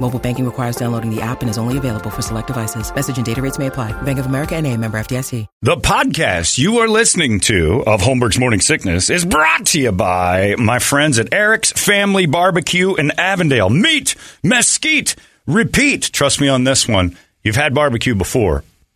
Mobile 0.00 0.18
banking 0.18 0.44
requires 0.44 0.76
downloading 0.76 1.14
the 1.14 1.22
app 1.22 1.40
and 1.40 1.48
is 1.48 1.56
only 1.56 1.78
available 1.78 2.10
for 2.10 2.20
select 2.20 2.48
devices. 2.48 2.94
Message 2.94 3.16
and 3.16 3.24
data 3.24 3.40
rates 3.40 3.58
may 3.58 3.68
apply. 3.68 3.92
Bank 4.02 4.18
of 4.18 4.26
America 4.26 4.54
and 4.54 4.66
a 4.66 4.76
member 4.76 4.98
FDIC. 4.98 5.46
The 5.62 5.76
podcast 5.76 6.58
you 6.58 6.78
are 6.78 6.88
listening 6.88 7.40
to 7.40 7.82
of 7.86 8.02
Holmberg's 8.02 8.38
Morning 8.38 8.60
Sickness 8.60 9.08
is 9.08 9.24
brought 9.24 9.66
to 9.66 9.80
you 9.80 9.92
by 9.92 10.56
my 10.58 10.78
friends 10.78 11.18
at 11.18 11.32
Eric's 11.32 11.72
Family 11.72 12.26
Barbecue 12.26 12.94
in 12.94 13.12
Avondale. 13.18 13.70
Meat, 13.70 14.14
mesquite, 14.42 15.16
repeat. 15.46 16.10
Trust 16.12 16.40
me 16.40 16.48
on 16.48 16.64
this 16.64 16.86
one. 16.86 17.16
You've 17.42 17.56
had 17.56 17.74
barbecue 17.74 18.14
before, 18.14 18.64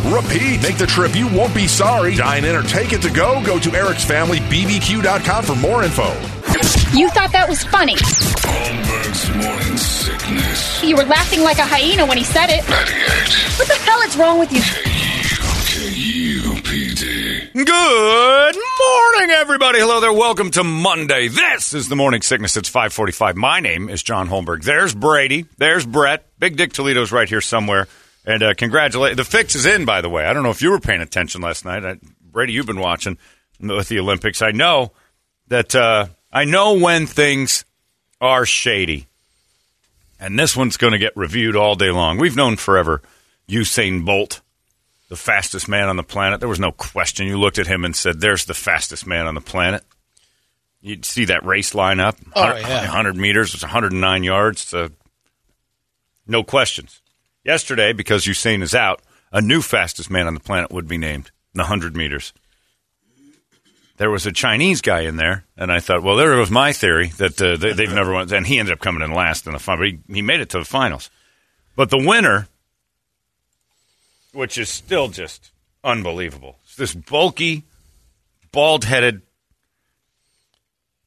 repeat. 0.00 0.62
Make 0.62 0.78
the 0.78 0.86
trip, 0.86 1.14
you 1.16 1.28
won't 1.28 1.54
be 1.54 1.66
sorry. 1.66 2.14
Dine 2.14 2.44
in 2.44 2.54
or 2.56 2.62
take 2.62 2.92
it 2.92 3.02
to 3.02 3.10
go. 3.10 3.42
Go 3.44 3.58
to 3.58 3.72
Eric's 3.74 4.04
Family 4.04 4.38
BBQ.com 4.38 5.44
for 5.44 5.56
more 5.56 5.82
info. 5.84 6.08
You 6.96 7.08
thought 7.10 7.32
that 7.32 7.46
was 7.48 7.64
funny. 7.64 7.94
Holmberg's 7.96 9.28
morning 9.36 9.76
sickness. 9.78 10.82
You 10.82 10.96
were 10.96 11.04
laughing 11.04 11.42
like 11.42 11.58
a 11.58 11.64
hyena 11.64 12.04
when 12.06 12.18
he 12.18 12.24
said 12.24 12.50
it. 12.50 12.68
98 12.68 13.58
What 13.58 13.68
the 13.68 13.74
hell 13.74 14.00
is 14.02 14.16
wrong 14.16 14.38
with 14.38 14.52
you? 14.52 14.60
KUPD. 16.22 17.52
Good 17.54 18.56
morning, 18.56 19.30
everybody. 19.36 19.78
Hello 19.80 20.00
there. 20.00 20.12
Welcome 20.12 20.50
to 20.52 20.64
Monday. 20.64 21.28
This 21.28 21.74
is 21.74 21.88
the 21.88 21.96
Morning 21.96 22.22
Sickness. 22.22 22.56
It's 22.56 22.68
545. 22.68 23.36
My 23.36 23.60
name 23.60 23.88
is 23.88 24.02
John 24.02 24.28
Holmberg. 24.28 24.62
There's 24.64 24.94
Brady. 24.94 25.46
There's 25.58 25.86
Brett. 25.86 26.26
Big 26.38 26.56
Dick 26.56 26.72
Toledo's 26.72 27.12
right 27.12 27.28
here 27.28 27.40
somewhere. 27.40 27.88
And 28.24 28.42
uh, 28.42 28.54
congratulate. 28.54 29.16
The 29.16 29.24
fix 29.24 29.54
is 29.54 29.66
in, 29.66 29.84
by 29.84 30.00
the 30.00 30.08
way. 30.08 30.24
I 30.24 30.32
don't 30.32 30.44
know 30.44 30.50
if 30.50 30.62
you 30.62 30.70
were 30.70 30.80
paying 30.80 31.00
attention 31.00 31.40
last 31.40 31.64
night. 31.64 31.84
I, 31.84 31.98
Brady, 32.20 32.52
you've 32.52 32.66
been 32.66 32.78
watching 32.78 33.18
with 33.60 33.88
the 33.88 33.98
Olympics. 33.98 34.42
I 34.42 34.52
know 34.52 34.92
that 35.48 35.74
uh, 35.74 36.06
I 36.32 36.44
know 36.44 36.74
when 36.78 37.06
things 37.06 37.64
are 38.20 38.46
shady. 38.46 39.06
And 40.20 40.38
this 40.38 40.56
one's 40.56 40.76
going 40.76 40.92
to 40.92 40.98
get 40.98 41.16
reviewed 41.16 41.56
all 41.56 41.74
day 41.74 41.90
long. 41.90 42.16
We've 42.16 42.36
known 42.36 42.56
forever 42.56 43.02
Usain 43.48 44.04
Bolt, 44.04 44.40
the 45.08 45.16
fastest 45.16 45.68
man 45.68 45.88
on 45.88 45.96
the 45.96 46.04
planet. 46.04 46.38
There 46.38 46.48
was 46.48 46.60
no 46.60 46.70
question. 46.70 47.26
You 47.26 47.38
looked 47.38 47.58
at 47.58 47.66
him 47.66 47.84
and 47.84 47.94
said, 47.94 48.20
"There's 48.20 48.44
the 48.44 48.54
fastest 48.54 49.04
man 49.04 49.26
on 49.26 49.34
the 49.34 49.40
planet." 49.40 49.82
You'd 50.80 51.04
see 51.04 51.24
that 51.26 51.44
race 51.44 51.74
line 51.74 52.00
up. 52.00 52.16
Oh, 52.34 52.40
100, 52.40 52.60
yeah. 52.60 52.78
100 52.80 53.16
meters. 53.16 53.54
It's 53.54 53.62
109 53.62 54.24
yards. 54.24 54.72
Uh, 54.72 54.88
no 56.26 56.42
questions. 56.42 57.00
Yesterday, 57.44 57.92
because 57.92 58.24
Usain 58.24 58.62
is 58.62 58.74
out, 58.74 59.02
a 59.32 59.40
new 59.40 59.62
fastest 59.62 60.10
man 60.10 60.26
on 60.26 60.34
the 60.34 60.40
planet 60.40 60.70
would 60.70 60.86
be 60.86 60.98
named 60.98 61.26
in 61.54 61.58
the 61.58 61.64
100 61.64 61.96
meters. 61.96 62.32
There 63.96 64.10
was 64.10 64.26
a 64.26 64.32
Chinese 64.32 64.80
guy 64.80 65.02
in 65.02 65.16
there, 65.16 65.44
and 65.56 65.70
I 65.70 65.80
thought, 65.80 66.02
well, 66.02 66.16
there 66.16 66.36
was 66.36 66.50
my 66.50 66.72
theory 66.72 67.08
that 67.18 67.40
uh, 67.40 67.56
they, 67.56 67.72
they've 67.72 67.92
never 67.92 68.12
won. 68.12 68.32
And 68.32 68.46
he 68.46 68.58
ended 68.58 68.72
up 68.72 68.80
coming 68.80 69.02
in 69.02 69.12
last 69.12 69.46
in 69.46 69.52
the 69.52 69.58
final. 69.58 69.82
But 69.82 69.88
he, 69.88 69.98
he 70.14 70.22
made 70.22 70.40
it 70.40 70.50
to 70.50 70.58
the 70.58 70.64
finals. 70.64 71.10
But 71.76 71.90
the 71.90 71.98
winner, 71.98 72.48
which 74.32 74.58
is 74.58 74.68
still 74.68 75.08
just 75.08 75.50
unbelievable, 75.84 76.56
it's 76.64 76.76
this 76.76 76.94
bulky, 76.94 77.64
bald 78.50 78.84
headed, 78.84 79.22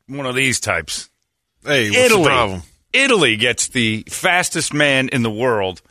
one 0.07 0.25
of 0.25 0.35
these 0.35 0.59
types. 0.59 1.09
Hey, 1.63 1.89
what's 1.89 1.97
Italy. 1.97 2.23
the 2.23 2.29
problem? 2.29 2.61
Italy 2.93 3.35
gets 3.35 3.67
the 3.67 4.05
fastest 4.07 4.73
man 4.73 5.09
in 5.09 5.23
the 5.23 5.31
world. 5.31 5.81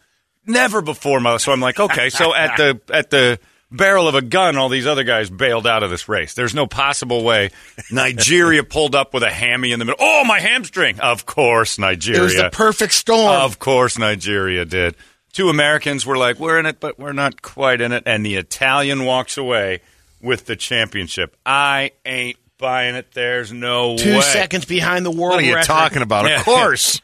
Never 0.46 0.82
before 0.82 1.20
my 1.20 1.36
so 1.38 1.52
I'm 1.52 1.60
like, 1.60 1.80
okay, 1.80 2.10
so 2.10 2.34
at 2.34 2.56
the 2.56 2.80
at 2.92 3.10
the 3.10 3.38
barrel 3.70 4.06
of 4.06 4.14
a 4.14 4.22
gun, 4.22 4.56
all 4.56 4.68
these 4.68 4.86
other 4.86 5.02
guys 5.04 5.30
bailed 5.30 5.66
out 5.66 5.82
of 5.82 5.90
this 5.90 6.08
race. 6.08 6.34
There's 6.34 6.54
no 6.54 6.66
possible 6.66 7.24
way. 7.24 7.50
Nigeria 7.90 8.62
pulled 8.64 8.94
up 8.94 9.12
with 9.14 9.22
a 9.22 9.30
hammy 9.30 9.72
in 9.72 9.78
the 9.78 9.84
middle. 9.84 9.98
Oh, 10.00 10.24
my 10.24 10.38
hamstring. 10.38 11.00
Of 11.00 11.26
course, 11.26 11.78
Nigeria. 11.78 12.20
It 12.20 12.24
was 12.24 12.36
the 12.36 12.50
perfect 12.50 12.92
storm. 12.92 13.34
Of 13.40 13.58
course, 13.58 13.98
Nigeria 13.98 14.64
did. 14.64 14.94
Two 15.32 15.48
Americans 15.48 16.06
were 16.06 16.16
like, 16.16 16.38
we're 16.38 16.60
in 16.60 16.66
it, 16.66 16.78
but 16.78 16.98
we're 17.00 17.12
not 17.12 17.42
quite 17.42 17.80
in 17.80 17.90
it. 17.90 18.04
And 18.06 18.24
the 18.24 18.36
Italian 18.36 19.04
walks 19.04 19.36
away 19.36 19.80
with 20.22 20.46
the 20.46 20.54
championship. 20.54 21.36
I 21.44 21.90
ain't 22.06 22.36
buying 22.58 22.94
it. 22.94 23.08
There's 23.12 23.52
no 23.52 23.96
Two 23.96 24.14
way. 24.16 24.20
seconds 24.20 24.64
behind 24.66 25.04
the 25.04 25.10
world 25.10 25.34
What 25.34 25.42
are 25.42 25.46
you 25.46 25.54
record. 25.54 25.66
talking 25.66 26.02
about? 26.02 26.26
Yeah. 26.28 26.38
Of 26.38 26.44
course. 26.44 27.00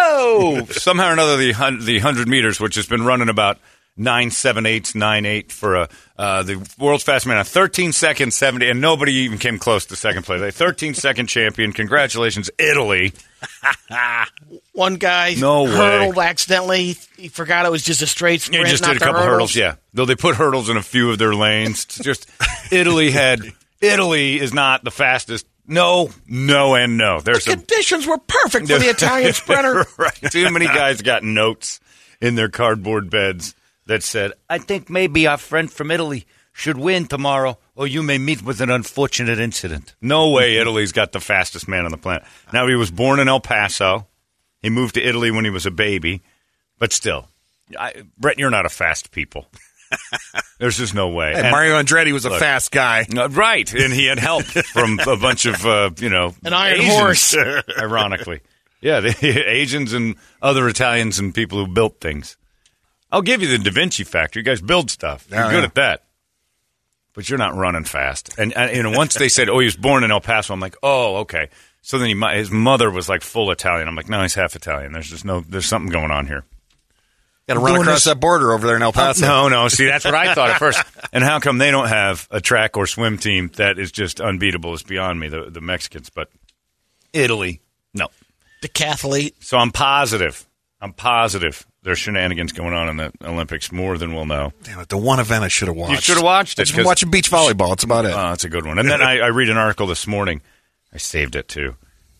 Somehow 0.70 1.10
or 1.10 1.12
another, 1.12 1.36
the, 1.36 1.52
hun- 1.52 1.84
the 1.84 1.94
100 1.96 2.28
meters, 2.28 2.58
which 2.60 2.74
has 2.76 2.86
been 2.86 3.04
running 3.04 3.28
about 3.28 3.58
nine 3.96 4.30
seven 4.30 4.64
eight 4.66 4.94
nine 4.94 5.26
eight 5.26 5.52
for 5.52 5.74
a 5.76 5.88
uh, 6.16 6.42
the 6.42 6.56
world's 6.78 7.02
fastest 7.04 7.26
man, 7.26 7.36
a 7.38 7.44
13 7.44 7.92
second 7.92 8.32
70, 8.32 8.68
and 8.70 8.80
nobody 8.80 9.12
even 9.12 9.36
came 9.38 9.58
close 9.58 9.86
to 9.86 9.96
second 9.96 10.22
place. 10.24 10.40
A 10.40 10.50
13 10.52 10.94
second 10.94 11.26
champion. 11.26 11.72
Congratulations, 11.72 12.50
Italy. 12.58 13.12
One 14.72 14.94
guy 14.96 15.34
No 15.38 15.64
way. 15.64 15.70
hurdled 15.70 16.18
accidentally. 16.18 16.96
He 17.16 17.28
forgot 17.28 17.66
it 17.66 17.70
was 17.72 17.82
just 17.82 18.02
a 18.02 18.06
straight 18.06 18.40
sprint. 18.40 18.66
Just 18.68 18.82
not 18.82 18.88
did 18.94 18.96
a 18.96 19.00
the 19.00 19.04
couple 19.06 19.22
hurdles. 19.22 19.54
Yeah, 19.56 19.74
though 19.92 20.04
they 20.06 20.14
put 20.16 20.36
hurdles 20.36 20.68
in 20.70 20.76
a 20.76 20.82
few 20.82 21.10
of 21.10 21.18
their 21.18 21.34
lanes. 21.34 21.84
It's 21.84 21.98
just 21.98 22.28
Italy 22.70 23.10
had 23.10 23.40
Italy 23.80 24.38
is 24.38 24.52
not 24.54 24.84
the 24.84 24.90
fastest. 24.90 25.46
No, 25.70 26.10
no, 26.26 26.74
and 26.74 26.98
no. 26.98 27.20
There's 27.20 27.44
The 27.44 27.52
conditions 27.52 28.04
were 28.04 28.18
perfect 28.18 28.66
for 28.68 28.78
the 28.78 28.88
Italian 28.90 29.32
sprinter. 29.32 29.86
right. 29.96 30.30
Too 30.30 30.50
many 30.50 30.66
guys 30.66 31.00
got 31.00 31.22
notes 31.22 31.78
in 32.20 32.34
their 32.34 32.48
cardboard 32.48 33.08
beds 33.08 33.54
that 33.86 34.02
said, 34.02 34.32
"I 34.48 34.58
think 34.58 34.90
maybe 34.90 35.28
our 35.28 35.38
friend 35.38 35.70
from 35.70 35.92
Italy 35.92 36.26
should 36.52 36.76
win 36.76 37.06
tomorrow, 37.06 37.56
or 37.76 37.86
you 37.86 38.02
may 38.02 38.18
meet 38.18 38.42
with 38.42 38.60
an 38.60 38.68
unfortunate 38.68 39.38
incident." 39.38 39.94
No 40.00 40.30
way, 40.30 40.56
Italy's 40.60 40.90
got 40.90 41.12
the 41.12 41.20
fastest 41.20 41.68
man 41.68 41.84
on 41.84 41.92
the 41.92 41.98
planet. 41.98 42.24
Now 42.52 42.66
he 42.66 42.74
was 42.74 42.90
born 42.90 43.20
in 43.20 43.28
El 43.28 43.40
Paso. 43.40 44.08
He 44.60 44.70
moved 44.70 44.94
to 44.96 45.02
Italy 45.02 45.30
when 45.30 45.44
he 45.44 45.50
was 45.50 45.66
a 45.66 45.70
baby, 45.70 46.20
but 46.80 46.92
still, 46.92 47.28
I, 47.78 48.02
Brett, 48.18 48.40
you're 48.40 48.50
not 48.50 48.66
a 48.66 48.70
fast 48.70 49.12
people. 49.12 49.46
There's 50.58 50.76
just 50.78 50.94
no 50.94 51.08
way. 51.08 51.30
And 51.32 51.38
And- 51.46 51.50
Mario 51.50 51.80
Andretti 51.80 52.12
was 52.12 52.24
a 52.24 52.38
fast 52.38 52.70
guy. 52.70 53.06
uh, 53.16 53.28
right, 53.30 53.72
and 53.72 53.92
he 53.92 54.06
had 54.06 54.18
help 54.18 54.44
from 54.44 54.98
a 55.00 55.16
bunch 55.16 55.46
of 55.46 55.64
uh, 55.66 55.90
you 55.98 56.08
know 56.10 56.34
An 56.44 56.52
iron 56.52 56.80
Asians, 56.80 56.94
horse. 56.98 57.36
ironically. 57.78 58.40
Yeah, 58.80 59.00
the 59.00 59.14
Asians 59.48 59.92
and 59.92 60.16
other 60.40 60.68
Italians 60.68 61.18
and 61.18 61.34
people 61.34 61.58
who 61.64 61.70
built 61.72 62.00
things. 62.00 62.36
I'll 63.12 63.22
give 63.22 63.42
you 63.42 63.48
the 63.48 63.58
Da 63.58 63.70
Vinci 63.72 64.04
factor. 64.04 64.38
You 64.38 64.44
guys 64.44 64.60
build 64.60 64.90
stuff. 64.90 65.26
You're 65.30 65.40
Yeah, 65.40 65.50
good 65.50 65.58
yeah. 65.58 65.64
at 65.64 65.74
that, 65.74 66.04
but 67.14 67.28
you're 67.28 67.38
not 67.38 67.54
running 67.56 67.84
fast. 67.84 68.38
And, 68.38 68.56
and 68.56 68.74
you 68.76 68.82
know, 68.82 68.92
once 68.96 69.14
they 69.14 69.28
said, 69.28 69.48
"Oh, 69.48 69.58
he 69.58 69.64
was 69.64 69.76
born 69.76 70.04
in 70.04 70.10
El 70.10 70.20
Paso," 70.20 70.52
I'm 70.54 70.60
like, 70.60 70.76
"Oh, 70.82 71.16
okay." 71.18 71.48
So 71.82 71.98
then 71.98 72.08
he, 72.08 72.36
his 72.36 72.50
mother 72.50 72.90
was 72.90 73.08
like 73.08 73.22
full 73.22 73.50
Italian. 73.50 73.88
I'm 73.88 73.96
like, 73.96 74.08
"No, 74.08 74.22
he's 74.22 74.34
half 74.34 74.54
Italian. 74.54 74.92
There's 74.92 75.08
just 75.10 75.24
no, 75.24 75.40
there's 75.40 75.66
something 75.66 75.90
going 75.90 76.10
on 76.10 76.26
here." 76.26 76.44
Got 77.54 77.54
to 77.54 77.60
run 77.60 77.80
across 77.80 77.96
this- 77.96 78.04
that 78.04 78.20
border 78.20 78.52
over 78.52 78.66
there 78.66 78.76
in 78.76 78.82
El 78.82 78.92
Paso. 78.92 79.26
No, 79.26 79.48
no. 79.48 79.68
See, 79.68 79.86
that's 79.86 80.04
what 80.04 80.14
I 80.14 80.34
thought 80.34 80.50
at 80.50 80.58
first. 80.58 80.82
And 81.12 81.24
how 81.24 81.40
come 81.40 81.58
they 81.58 81.72
don't 81.72 81.88
have 81.88 82.28
a 82.30 82.40
track 82.40 82.76
or 82.76 82.86
swim 82.86 83.18
team 83.18 83.50
that 83.56 83.80
is 83.80 83.90
just 83.90 84.20
unbeatable? 84.20 84.72
Is 84.74 84.84
beyond 84.84 85.18
me. 85.18 85.28
The 85.28 85.50
the 85.50 85.60
Mexicans, 85.60 86.08
but 86.08 86.28
Italy, 87.12 87.60
no. 87.94 88.06
Decathlete. 88.62 89.32
So 89.42 89.58
I'm 89.58 89.72
positive. 89.72 90.46
I'm 90.80 90.92
positive 90.92 91.66
there's 91.82 91.98
shenanigans 91.98 92.52
going 92.52 92.74
on 92.74 92.88
in 92.90 92.96
the 92.98 93.12
Olympics 93.24 93.72
more 93.72 93.96
than 93.98 94.14
we'll 94.14 94.26
know. 94.26 94.52
Damn 94.62 94.80
it, 94.80 94.88
the 94.88 94.98
one 94.98 95.18
event 95.18 95.42
I 95.44 95.48
should 95.48 95.66
have 95.68 95.76
watched. 95.76 95.92
You 95.92 96.00
should 96.00 96.14
have 96.16 96.24
watched 96.24 96.58
it, 96.58 96.62
I've 96.62 96.66
just 96.66 96.76
been 96.76 96.84
'cause- 96.84 96.88
watching 96.90 97.10
beach 97.10 97.30
volleyball. 97.30 97.70
That's 97.70 97.84
about 97.84 98.04
it. 98.04 98.12
Oh, 98.12 98.28
that's 98.30 98.44
a 98.44 98.48
good 98.50 98.64
one. 98.66 98.78
And 98.78 98.88
then 98.88 99.00
I, 99.10 99.18
I 99.20 99.26
read 99.28 99.48
an 99.48 99.56
article 99.56 99.86
this 99.88 100.06
morning. 100.06 100.42
I 100.92 100.98
saved 100.98 101.34
it 101.36 101.48
too. 101.48 101.74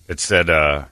It 0.08 0.18
said, 0.18 0.50
uh, 0.50 0.86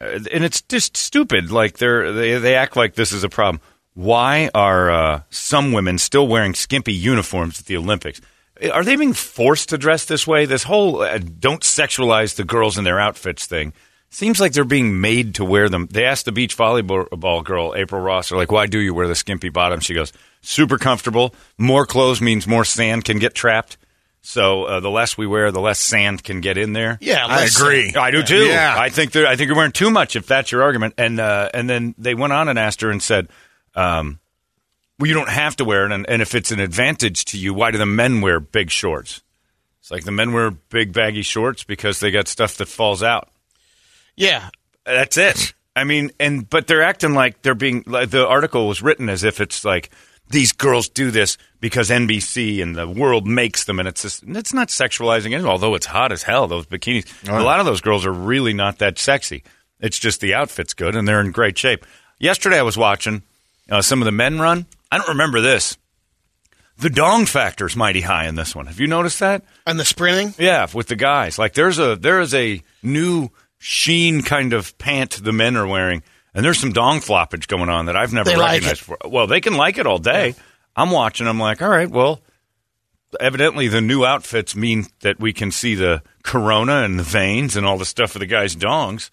and 0.00 0.44
it's 0.44 0.62
just 0.62 0.96
stupid. 0.96 1.50
Like 1.50 1.78
they're 1.78 2.12
they 2.12 2.38
they 2.38 2.56
act 2.56 2.76
like 2.76 2.94
this 2.94 3.12
is 3.12 3.24
a 3.24 3.28
problem. 3.28 3.60
Why 3.94 4.50
are 4.54 4.90
uh, 4.90 5.22
some 5.30 5.72
women 5.72 5.98
still 5.98 6.26
wearing 6.26 6.54
skimpy 6.54 6.92
uniforms 6.92 7.60
at 7.60 7.66
the 7.66 7.76
Olympics? 7.76 8.20
Are 8.72 8.84
they 8.84 8.96
being 8.96 9.12
forced 9.12 9.68
to 9.68 9.78
dress 9.78 10.04
this 10.04 10.26
way? 10.26 10.46
This 10.46 10.64
whole 10.64 11.02
uh, 11.02 11.18
"don't 11.18 11.62
sexualize 11.62 12.34
the 12.36 12.44
girls 12.44 12.76
in 12.76 12.84
their 12.84 12.98
outfits" 13.00 13.46
thing 13.46 13.72
seems 14.10 14.38
like 14.40 14.52
they're 14.52 14.64
being 14.64 15.00
made 15.00 15.34
to 15.36 15.44
wear 15.44 15.68
them. 15.68 15.88
They 15.90 16.04
asked 16.04 16.24
the 16.24 16.32
beach 16.32 16.56
volleyball 16.56 17.44
girl 17.44 17.74
April 17.76 18.00
Ross, 18.00 18.28
"They're 18.28 18.38
like, 18.38 18.52
why 18.52 18.66
do 18.66 18.78
you 18.78 18.94
wear 18.94 19.08
the 19.08 19.14
skimpy 19.14 19.48
bottom?" 19.48 19.80
She 19.80 19.94
goes, 19.94 20.12
"Super 20.40 20.78
comfortable. 20.78 21.34
More 21.58 21.86
clothes 21.86 22.20
means 22.20 22.46
more 22.46 22.64
sand 22.64 23.04
can 23.04 23.18
get 23.18 23.34
trapped. 23.34 23.76
So 24.26 24.64
uh, 24.64 24.80
the 24.80 24.90
less 24.90 25.18
we 25.18 25.26
wear, 25.26 25.52
the 25.52 25.60
less 25.60 25.78
sand 25.78 26.24
can 26.24 26.40
get 26.40 26.56
in 26.56 26.72
there." 26.72 26.96
Yeah, 27.00 27.26
I 27.26 27.44
agree. 27.44 27.94
I 27.94 28.10
do 28.10 28.22
too. 28.22 28.46
Yeah. 28.46 28.74
I 28.76 28.88
think 28.88 29.12
they're, 29.12 29.26
I 29.26 29.36
think 29.36 29.48
you're 29.48 29.56
wearing 29.56 29.72
too 29.72 29.90
much 29.90 30.16
if 30.16 30.26
that's 30.26 30.50
your 30.50 30.62
argument. 30.62 30.94
And 30.96 31.20
uh, 31.20 31.50
and 31.52 31.68
then 31.68 31.94
they 31.98 32.14
went 32.14 32.32
on 32.32 32.48
and 32.48 32.58
asked 32.58 32.80
her 32.80 32.90
and 32.90 33.02
said, 33.02 33.28
um, 33.74 34.18
"Well, 34.98 35.08
you 35.08 35.14
don't 35.14 35.28
have 35.28 35.56
to 35.56 35.64
wear 35.64 35.84
it, 35.84 35.92
and, 35.92 36.08
and 36.08 36.22
if 36.22 36.34
it's 36.34 36.50
an 36.50 36.58
advantage 36.60 37.26
to 37.26 37.38
you, 37.38 37.52
why 37.52 37.70
do 37.70 37.76
the 37.78 37.86
men 37.86 38.22
wear 38.22 38.40
big 38.40 38.70
shorts?" 38.70 39.22
It's 39.80 39.90
like 39.90 40.04
the 40.04 40.12
men 40.12 40.32
wear 40.32 40.50
big 40.50 40.94
baggy 40.94 41.20
shorts 41.20 41.62
because 41.62 42.00
they 42.00 42.10
got 42.10 42.26
stuff 42.26 42.56
that 42.56 42.68
falls 42.68 43.02
out. 43.02 43.28
Yeah. 44.16 44.48
That's 44.86 45.18
it. 45.18 45.52
I 45.76 45.84
mean, 45.84 46.10
and 46.18 46.48
but 46.48 46.66
they're 46.66 46.82
acting 46.82 47.12
like 47.12 47.42
they're 47.42 47.54
being. 47.54 47.84
Like 47.86 48.08
the 48.08 48.26
article 48.26 48.68
was 48.68 48.80
written 48.80 49.10
as 49.10 49.24
if 49.24 49.40
it's 49.40 49.64
like 49.64 49.90
these 50.28 50.52
girls 50.52 50.88
do 50.88 51.10
this 51.10 51.36
because 51.60 51.90
NBC 51.90 52.62
and 52.62 52.74
the 52.74 52.88
world 52.88 53.26
makes 53.26 53.64
them, 53.64 53.78
and 53.78 53.88
it's 53.88 54.02
just, 54.02 54.22
it's 54.26 54.54
not 54.54 54.68
sexualizing 54.68 55.38
it. 55.38 55.44
Although 55.44 55.74
it's 55.74 55.86
hot 55.86 56.12
as 56.12 56.22
hell, 56.22 56.46
those 56.46 56.66
bikinis. 56.66 57.06
A 57.28 57.42
lot 57.42 57.60
of 57.60 57.66
those 57.66 57.80
girls 57.80 58.06
are 58.06 58.12
really 58.12 58.52
not 58.52 58.78
that 58.78 58.98
sexy. 58.98 59.44
It's 59.80 59.98
just 59.98 60.20
the 60.20 60.34
outfit's 60.34 60.74
good, 60.74 60.96
and 60.96 61.06
they're 61.06 61.20
in 61.20 61.30
great 61.30 61.58
shape. 61.58 61.84
Yesterday, 62.18 62.58
I 62.58 62.62
was 62.62 62.76
watching 62.76 63.22
uh, 63.70 63.82
some 63.82 64.00
of 64.00 64.06
the 64.06 64.12
men 64.12 64.38
run. 64.38 64.66
I 64.90 64.98
don't 64.98 65.08
remember 65.08 65.40
this. 65.40 65.76
The 66.78 66.90
dong 66.90 67.26
factor 67.26 67.66
is 67.66 67.76
mighty 67.76 68.00
high 68.00 68.26
in 68.26 68.34
this 68.34 68.54
one. 68.54 68.66
Have 68.66 68.80
you 68.80 68.86
noticed 68.86 69.20
that? 69.20 69.44
And 69.66 69.78
the 69.78 69.84
sprinting. 69.84 70.34
Yeah, 70.38 70.66
with 70.74 70.88
the 70.88 70.96
guys. 70.96 71.38
Like 71.38 71.54
there's 71.54 71.78
a 71.78 71.94
there 71.96 72.20
is 72.20 72.34
a 72.34 72.62
new 72.82 73.30
sheen 73.58 74.22
kind 74.22 74.52
of 74.52 74.76
pant 74.78 75.12
the 75.22 75.32
men 75.32 75.56
are 75.56 75.66
wearing, 75.66 76.02
and 76.34 76.44
there's 76.44 76.58
some 76.58 76.72
dong 76.72 77.00
floppage 77.00 77.46
going 77.46 77.68
on 77.68 77.86
that 77.86 77.96
I've 77.96 78.12
never 78.12 78.30
They 78.30 78.36
like 78.36 78.52
recognized 78.62 78.80
before. 78.80 78.98
Well, 79.06 79.26
they 79.26 79.40
can 79.40 79.54
like 79.54 79.78
it 79.78 79.86
all 79.86 79.98
day. 79.98 80.34
I'm 80.76 80.90
watching. 80.90 81.26
I'm 81.26 81.38
like, 81.38 81.62
all 81.62 81.68
right, 81.68 81.88
well, 81.88 82.20
evidently 83.20 83.68
the 83.68 83.80
new 83.80 84.04
outfits 84.04 84.56
mean 84.56 84.86
that 85.00 85.20
we 85.20 85.32
can 85.32 85.50
see 85.50 85.74
the 85.74 86.02
corona 86.24 86.82
and 86.82 86.98
the 86.98 87.04
veins 87.04 87.56
and 87.56 87.64
all 87.64 87.78
the 87.78 87.84
stuff 87.84 88.16
of 88.16 88.20
the 88.20 88.26
guys' 88.26 88.56
dongs. 88.56 89.10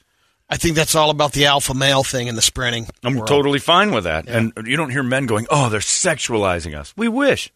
I 0.50 0.58
think 0.58 0.76
that's 0.76 0.96
all 0.96 1.12
about 1.12 1.32
the 1.32 1.46
alpha 1.46 1.74
male 1.74 2.04
thing 2.04 2.28
in 2.28 2.36
the 2.36 2.42
sprinting. 2.42 2.88
I'm 3.04 3.16
world. 3.16 3.28
totally 3.28 3.60
fine 3.60 3.92
with 3.92 4.04
that. 4.04 4.28
And 4.28 4.52
you 4.66 4.76
don't 4.76 4.90
hear 4.90 5.04
men 5.04 5.26
going, 5.26 5.48
"Oh, 5.50 5.70
they're 5.70 5.80
sexualizing 5.80 6.78
us." 6.78 6.94
We 6.98 7.08
wish. 7.08 7.54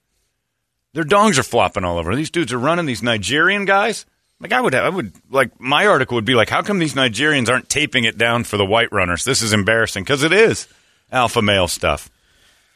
Their 0.93 1.03
dongs 1.03 1.37
are 1.37 1.43
flopping 1.43 1.83
all 1.83 1.97
over. 1.97 2.15
These 2.15 2.29
dudes 2.31 2.53
are 2.53 2.57
running. 2.57 2.85
These 2.85 3.03
Nigerian 3.03 3.65
guys. 3.65 4.05
Like 4.39 4.51
I 4.51 4.59
would, 4.61 4.75
I 4.75 4.89
would 4.89 5.13
like 5.31 5.59
my 5.59 5.87
article 5.87 6.15
would 6.15 6.25
be 6.25 6.35
like, 6.35 6.49
"How 6.49 6.61
come 6.61 6.79
these 6.79 6.93
Nigerians 6.93 7.49
aren't 7.49 7.69
taping 7.69 8.03
it 8.03 8.17
down 8.17 8.43
for 8.43 8.57
the 8.57 8.65
white 8.65 8.91
runners? 8.91 9.23
This 9.23 9.41
is 9.41 9.53
embarrassing 9.53 10.03
because 10.03 10.23
it 10.23 10.33
is 10.33 10.67
alpha 11.11 11.41
male 11.41 11.67
stuff." 11.67 12.09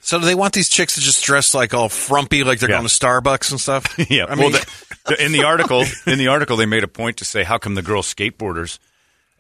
So 0.01 0.17
do 0.19 0.25
they 0.25 0.35
want 0.35 0.53
these 0.53 0.69
chicks 0.69 0.95
to 0.95 1.01
just 1.01 1.21
dress 1.25 1.53
like 1.53 1.73
all 1.73 1.89
frumpy, 1.89 2.45
like 2.45 2.59
they're 2.59 2.69
Yeah. 2.69 2.77
going 2.77 2.88
to 2.88 2.94
Starbucks 2.94 3.51
and 3.51 3.59
stuff? 3.59 3.94
yeah. 4.09 4.25
I 4.29 4.35
mean, 4.35 4.51
well, 4.51 4.61
the, 4.61 4.85
the- 5.07 5.25
in 5.25 5.33
the 5.33 5.44
article, 5.44 5.83
in 6.07 6.17
the 6.17 6.27
article, 6.29 6.56
they 6.56 6.65
made 6.65 6.85
a 6.85 6.88
point 6.88 7.17
to 7.17 7.25
say, 7.25 7.44
"How 7.44 7.57
come 7.57 7.75
the 7.75 7.81
girl 7.81 8.01
skateboarders?" 8.03 8.79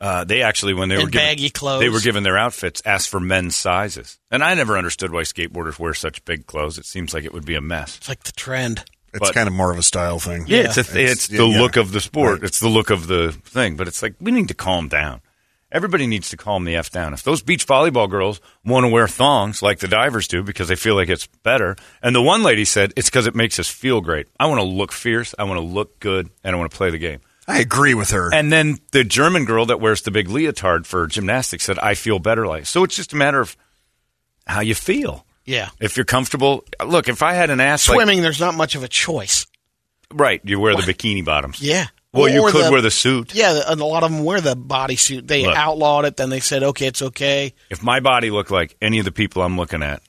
Uh, 0.01 0.23
they 0.25 0.41
actually, 0.41 0.73
when 0.73 0.87
they 0.89 0.95
In 0.95 1.01
were 1.01 1.09
given, 1.09 1.27
baggy 1.27 1.49
clothes. 1.49 1.81
they 1.81 1.89
were 1.89 1.99
given 2.01 2.23
their 2.23 2.37
outfits, 2.37 2.81
asked 2.85 3.09
for 3.09 3.19
men's 3.21 3.55
sizes, 3.55 4.17
and 4.31 4.41
I 4.43 4.53
never 4.53 4.77
understood 4.77 5.11
why 5.11 5.21
skateboarders 5.23 5.77
wear 5.79 5.93
such 5.93 6.23
big 6.25 6.45
clothes. 6.47 6.77
It 6.77 6.85
seems 6.85 7.13
like 7.13 7.23
it 7.25 7.33
would 7.33 7.45
be 7.45 7.55
a 7.55 7.61
mess. 7.61 7.97
It's 7.97 8.07
like 8.09 8.23
the 8.23 8.31
trend. 8.33 8.83
It's 9.13 9.19
but- 9.19 9.33
kind 9.33 9.47
of 9.47 9.53
more 9.53 9.71
of 9.71 9.77
a 9.77 9.83
style 9.83 10.19
thing. 10.19 10.45
Yeah, 10.47 10.65
it's, 10.65 10.77
a, 10.77 10.81
it's, 10.81 10.95
It's- 10.95 11.27
the 11.27 11.47
yeah, 11.47 11.59
look 11.61 11.75
of 11.77 11.91
the 11.91 12.01
sport. 12.01 12.33
right. 12.39 12.43
It's 12.43 12.59
the 12.59 12.69
look 12.69 12.89
of 12.89 13.07
the 13.07 13.31
thing. 13.31 13.75
But 13.75 13.87
it's 13.87 14.01
like 14.01 14.15
we 14.19 14.31
need 14.31 14.47
to 14.49 14.53
calm 14.53 14.87
down. 14.87 15.21
Everybody 15.71 16.07
needs 16.07 16.29
to 16.29 16.37
calm 16.37 16.65
the 16.65 16.75
f 16.75 16.89
down. 16.89 17.13
If 17.13 17.21
those 17.21 17.43
beach 17.43 17.67
volleyball 17.67 18.09
girls 18.09 18.41
want 18.65 18.85
to 18.85 18.87
wear 18.87 19.07
thongs 19.07 19.61
like 19.61 19.77
the 19.77 19.87
divers 19.87 20.27
do 20.27 20.41
because 20.41 20.67
they 20.67 20.75
feel 20.75 20.95
like 20.95 21.09
it's 21.09 21.27
better, 21.43 21.75
and 22.01 22.15
the 22.15 22.23
one 22.23 22.41
lady 22.41 22.65
said 22.65 22.91
it's 22.95 23.07
because 23.07 23.27
it 23.27 23.35
makes 23.35 23.59
us 23.59 23.69
feel 23.69 24.01
great. 24.01 24.27
I 24.39 24.47
want 24.47 24.59
to 24.59 24.65
look 24.65 24.91
fierce. 24.91 25.35
I 25.37 25.43
want 25.43 25.59
to 25.59 25.63
look 25.65 25.99
good, 25.99 26.29
and 26.43 26.55
I 26.55 26.57
want 26.59 26.71
to 26.71 26.75
play 26.77 26.89
the 26.89 26.97
game. 26.97 27.19
I 27.47 27.59
agree 27.59 27.93
with 27.93 28.09
her. 28.11 28.33
And 28.33 28.51
then 28.51 28.79
the 28.93 29.03
German 29.03 29.45
girl 29.45 29.67
that 29.67 29.79
wears 29.79 30.01
the 30.01 30.09
big 30.11 30.27
leotard 30.27 30.87
for 30.87 31.05
gymnastics 31.05 31.65
said, 31.65 31.77
"I 31.79 31.93
feel 31.93 32.17
better 32.17 32.47
like." 32.47 32.65
So 32.65 32.83
it's 32.83 32.95
just 32.95 33.13
a 33.13 33.15
matter 33.15 33.39
of 33.39 33.55
how 34.47 34.61
you 34.61 34.73
feel. 34.73 35.23
Yeah. 35.49 35.69
If 35.79 35.97
you're 35.97 36.05
comfortable, 36.05 36.63
look. 36.85 37.09
If 37.09 37.23
I 37.23 37.33
had 37.33 37.49
an 37.49 37.59
ass 37.59 37.89
like 37.89 37.95
Swimming, 37.95 38.21
there's 38.21 38.39
not 38.39 38.53
much 38.55 38.75
of 38.75 38.83
a 38.83 38.87
choice. 38.87 39.47
right, 40.13 40.39
you 40.43 40.59
wear 40.59 40.75
the 40.75 40.83
bikini 40.83 41.25
bottoms. 41.25 41.59
Yeah. 41.61 41.87
Well, 42.13 42.27
you 42.29 42.41
Or 42.41 42.51
could 42.51 42.71
wear 42.71 42.81
the 42.81 42.89
suit. 42.91 43.35
Yeah, 43.35 43.61
and 43.67 43.79
a 43.81 43.85
lot 43.85 44.03
of 44.03 44.11
them 44.11 44.23
wear 44.23 44.41
the 44.41 44.55
bodysuit. 44.55 45.27
They 45.27 45.45
Look. 45.45 45.55
outlawed 45.55 46.05
it, 46.05 46.17
then 46.17 46.29
they 46.29 46.39
said, 46.39 46.63
okay, 46.63 46.87
it's 46.87 47.01
okay. 47.01 47.53
If 47.69 47.83
my 47.83 47.99
body 47.99 48.31
looked 48.31 48.49
like 48.51 48.75
any 48.81 48.97
of 48.99 49.05
the 49.05 49.11
people 49.11 49.43
I'm 49.43 49.57
looking 49.57 49.83
at 49.83 50.01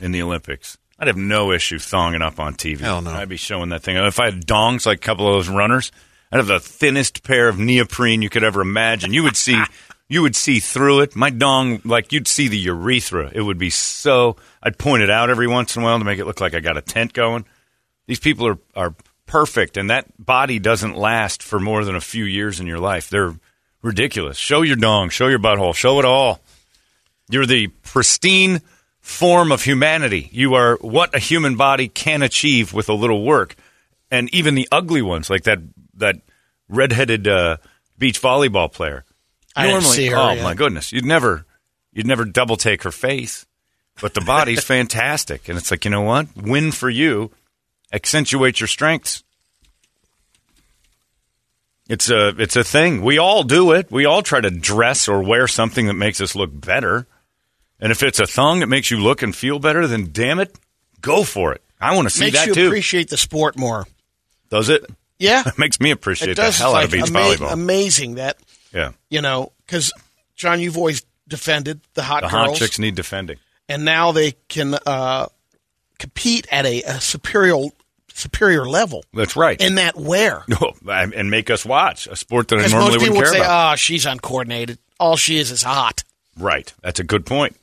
in 0.00 0.10
the 0.12 0.22
Olympics, 0.22 0.78
I'd 0.98 1.06
have 1.08 1.16
no 1.16 1.52
issue 1.52 1.78
thonging 1.78 2.22
up 2.22 2.40
on 2.40 2.54
TV. 2.54 2.80
Hell 2.80 3.02
no. 3.02 3.12
I'd 3.12 3.28
be 3.28 3.36
showing 3.36 3.68
that 3.70 3.82
thing. 3.84 3.96
If 3.96 4.18
I 4.18 4.26
had 4.26 4.44
dongs 4.46 4.84
like 4.86 4.98
a 4.98 5.00
couple 5.00 5.28
of 5.28 5.34
those 5.34 5.48
runners, 5.48 5.92
I'd 6.32 6.38
have 6.38 6.46
the 6.48 6.58
thinnest 6.60 7.22
pair 7.22 7.48
of 7.48 7.56
neoprene 7.58 8.22
you 8.22 8.30
could 8.30 8.42
ever 8.44 8.60
imagine. 8.60 9.12
You 9.12 9.22
would 9.24 9.36
see, 9.36 9.60
you 10.08 10.22
would 10.22 10.36
see 10.36 10.60
through 10.60 11.00
it. 11.00 11.16
My 11.16 11.30
dong, 11.30 11.80
like 11.84 12.12
you'd 12.12 12.28
see 12.28 12.48
the 12.48 12.58
urethra. 12.58 13.30
It 13.32 13.42
would 13.42 13.58
be 13.58 13.70
so. 13.70 14.36
I'd 14.62 14.78
point 14.78 15.02
it 15.02 15.10
out 15.10 15.30
every 15.30 15.46
once 15.46 15.76
in 15.76 15.82
a 15.82 15.84
while 15.84 15.98
to 15.98 16.04
make 16.04 16.18
it 16.18 16.26
look 16.26 16.40
like 16.40 16.54
I 16.54 16.60
got 16.60 16.76
a 16.76 16.82
tent 16.82 17.12
going. 17.12 17.44
These 18.06 18.20
people 18.20 18.46
are 18.46 18.58
are 18.76 18.94
perfect, 19.26 19.76
and 19.76 19.90
that 19.90 20.06
body 20.18 20.58
doesn't 20.58 20.96
last 20.96 21.42
for 21.42 21.58
more 21.58 21.84
than 21.84 21.96
a 21.96 22.00
few 22.00 22.24
years 22.24 22.60
in 22.60 22.66
your 22.66 22.78
life. 22.78 23.08
They're 23.08 23.34
ridiculous. 23.82 24.36
Show 24.36 24.62
your 24.62 24.76
dong, 24.76 25.10
show 25.10 25.28
your 25.28 25.38
butthole, 25.38 25.74
show 25.74 25.98
it 25.98 26.04
all. 26.04 26.40
You're 27.30 27.46
the 27.46 27.68
pristine 27.82 28.60
form 29.00 29.52
of 29.52 29.62
humanity. 29.62 30.28
You 30.32 30.54
are 30.54 30.76
what 30.80 31.14
a 31.14 31.18
human 31.18 31.56
body 31.56 31.88
can 31.88 32.22
achieve 32.22 32.72
with 32.72 32.88
a 32.88 32.94
little 32.94 33.24
work. 33.24 33.54
And 34.10 34.32
even 34.34 34.54
the 34.54 34.68
ugly 34.70 35.02
ones, 35.02 35.30
like 35.30 35.44
that 35.44 35.60
that 35.94 36.16
redheaded 36.68 37.26
uh, 37.28 37.56
beach 37.98 38.20
volleyball 38.20 38.72
player. 38.72 39.04
I 39.56 39.66
didn't 39.68 39.82
see 39.82 40.06
her 40.06 40.16
oh 40.16 40.32
yet. 40.32 40.42
my 40.42 40.54
goodness, 40.54 40.92
you'd 40.92 41.04
never 41.04 41.44
you'd 41.92 42.06
never 42.06 42.24
double 42.24 42.56
take 42.56 42.82
her 42.82 42.92
face. 42.92 43.46
But 44.00 44.14
the 44.14 44.20
body's 44.20 44.64
fantastic, 44.74 45.48
and 45.48 45.56
it's 45.56 45.70
like 45.70 45.84
you 45.84 45.90
know 45.90 46.02
what, 46.02 46.26
win 46.36 46.72
for 46.72 46.90
you, 46.90 47.30
accentuate 47.92 48.60
your 48.60 48.66
strengths. 48.68 49.22
It's 51.88 52.08
a 52.10 52.28
it's 52.38 52.56
a 52.56 52.64
thing. 52.64 53.02
We 53.02 53.18
all 53.18 53.42
do 53.44 53.72
it. 53.72 53.90
We 53.90 54.06
all 54.06 54.22
try 54.22 54.40
to 54.40 54.50
dress 54.50 55.06
or 55.06 55.22
wear 55.22 55.46
something 55.46 55.86
that 55.86 55.94
makes 55.94 56.20
us 56.20 56.34
look 56.34 56.50
better. 56.52 57.06
And 57.78 57.92
if 57.92 58.02
it's 58.02 58.18
a 58.20 58.26
thong 58.26 58.60
that 58.60 58.68
makes 58.68 58.90
you 58.90 58.98
look 59.00 59.22
and 59.22 59.36
feel 59.36 59.58
better, 59.58 59.86
then 59.86 60.08
damn 60.12 60.38
it, 60.38 60.56
go 61.02 61.24
for 61.24 61.52
it. 61.52 61.62
I 61.80 61.94
want 61.94 62.06
to 62.08 62.10
see 62.14 62.24
Makes 62.26 62.38
that 62.38 62.46
you 62.46 62.54
too. 62.54 62.66
appreciate 62.68 63.10
the 63.10 63.18
sport 63.18 63.58
more. 63.58 63.86
Does 64.48 64.70
it? 64.70 64.86
Yeah. 65.18 65.42
It 65.46 65.58
makes 65.58 65.78
me 65.80 65.90
appreciate 65.90 66.30
it 66.30 66.36
the 66.36 66.50
hell 66.50 66.74
out 66.74 66.84
of 66.84 66.90
beach 66.92 67.08
ama- 67.08 67.18
volleyball. 67.18 67.52
amazing 67.52 68.14
that, 68.14 68.38
yeah, 68.74 68.92
you 69.08 69.22
know, 69.22 69.52
because, 69.64 69.92
John, 70.36 70.60
you've 70.60 70.76
always 70.76 71.04
defended 71.28 71.80
the 71.94 72.02
hot 72.02 72.20
girls. 72.22 72.32
the 72.32 72.36
girls. 72.38 72.48
hot 72.50 72.58
chicks 72.58 72.78
need 72.78 72.94
defending. 72.94 73.38
and 73.68 73.84
now 73.84 74.12
they 74.12 74.32
can 74.48 74.74
uh, 74.86 75.26
compete 75.98 76.46
at 76.50 76.66
a, 76.66 76.82
a 76.82 77.00
superior 77.00 77.68
superior 78.12 78.64
level 78.64 79.04
That's 79.12 79.34
right. 79.36 79.60
in 79.60 79.74
that 79.76 79.96
wear. 79.96 80.44
No, 80.48 80.74
and 80.88 81.30
make 81.30 81.50
us 81.50 81.64
watch 81.64 82.06
a 82.06 82.14
sport 82.16 82.48
that 82.48 82.60
I 82.60 82.66
normally 82.68 82.90
most 82.92 83.00
people 83.00 83.16
would 83.16 83.24
care 83.24 83.32
say, 83.32 83.38
about. 83.40 83.72
"Oh, 83.72 83.76
she's 83.76 84.06
uncoordinated. 84.06 84.78
All 85.00 85.16
she 85.16 85.38
is 85.38 85.50
is 85.50 85.62
hot." 85.62 86.04
right, 86.38 86.72
that's 86.82 87.00
a 87.00 87.04
good 87.04 87.24
point. 87.26 87.56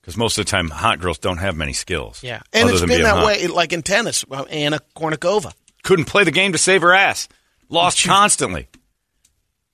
Because 0.00 0.16
most 0.16 0.36
of 0.36 0.44
the 0.44 0.50
time, 0.50 0.68
hot 0.68 0.98
girls 0.98 1.18
don't 1.18 1.36
have 1.38 1.56
many 1.56 1.72
skills. 1.72 2.22
Yeah, 2.24 2.40
and 2.52 2.68
it's 2.68 2.80
been 2.80 3.02
that 3.02 3.16
hot. 3.16 3.26
way, 3.26 3.46
like 3.46 3.72
in 3.72 3.82
tennis. 3.82 4.24
uh, 4.30 4.42
Anna 4.44 4.80
Kournikova. 4.96 5.52
Couldn't 5.84 6.06
play 6.06 6.24
the 6.24 6.32
game 6.32 6.52
to 6.52 6.58
save 6.58 6.82
her 6.82 6.92
ass. 6.92 7.28
Lost 7.68 8.04
constantly. 8.04 8.66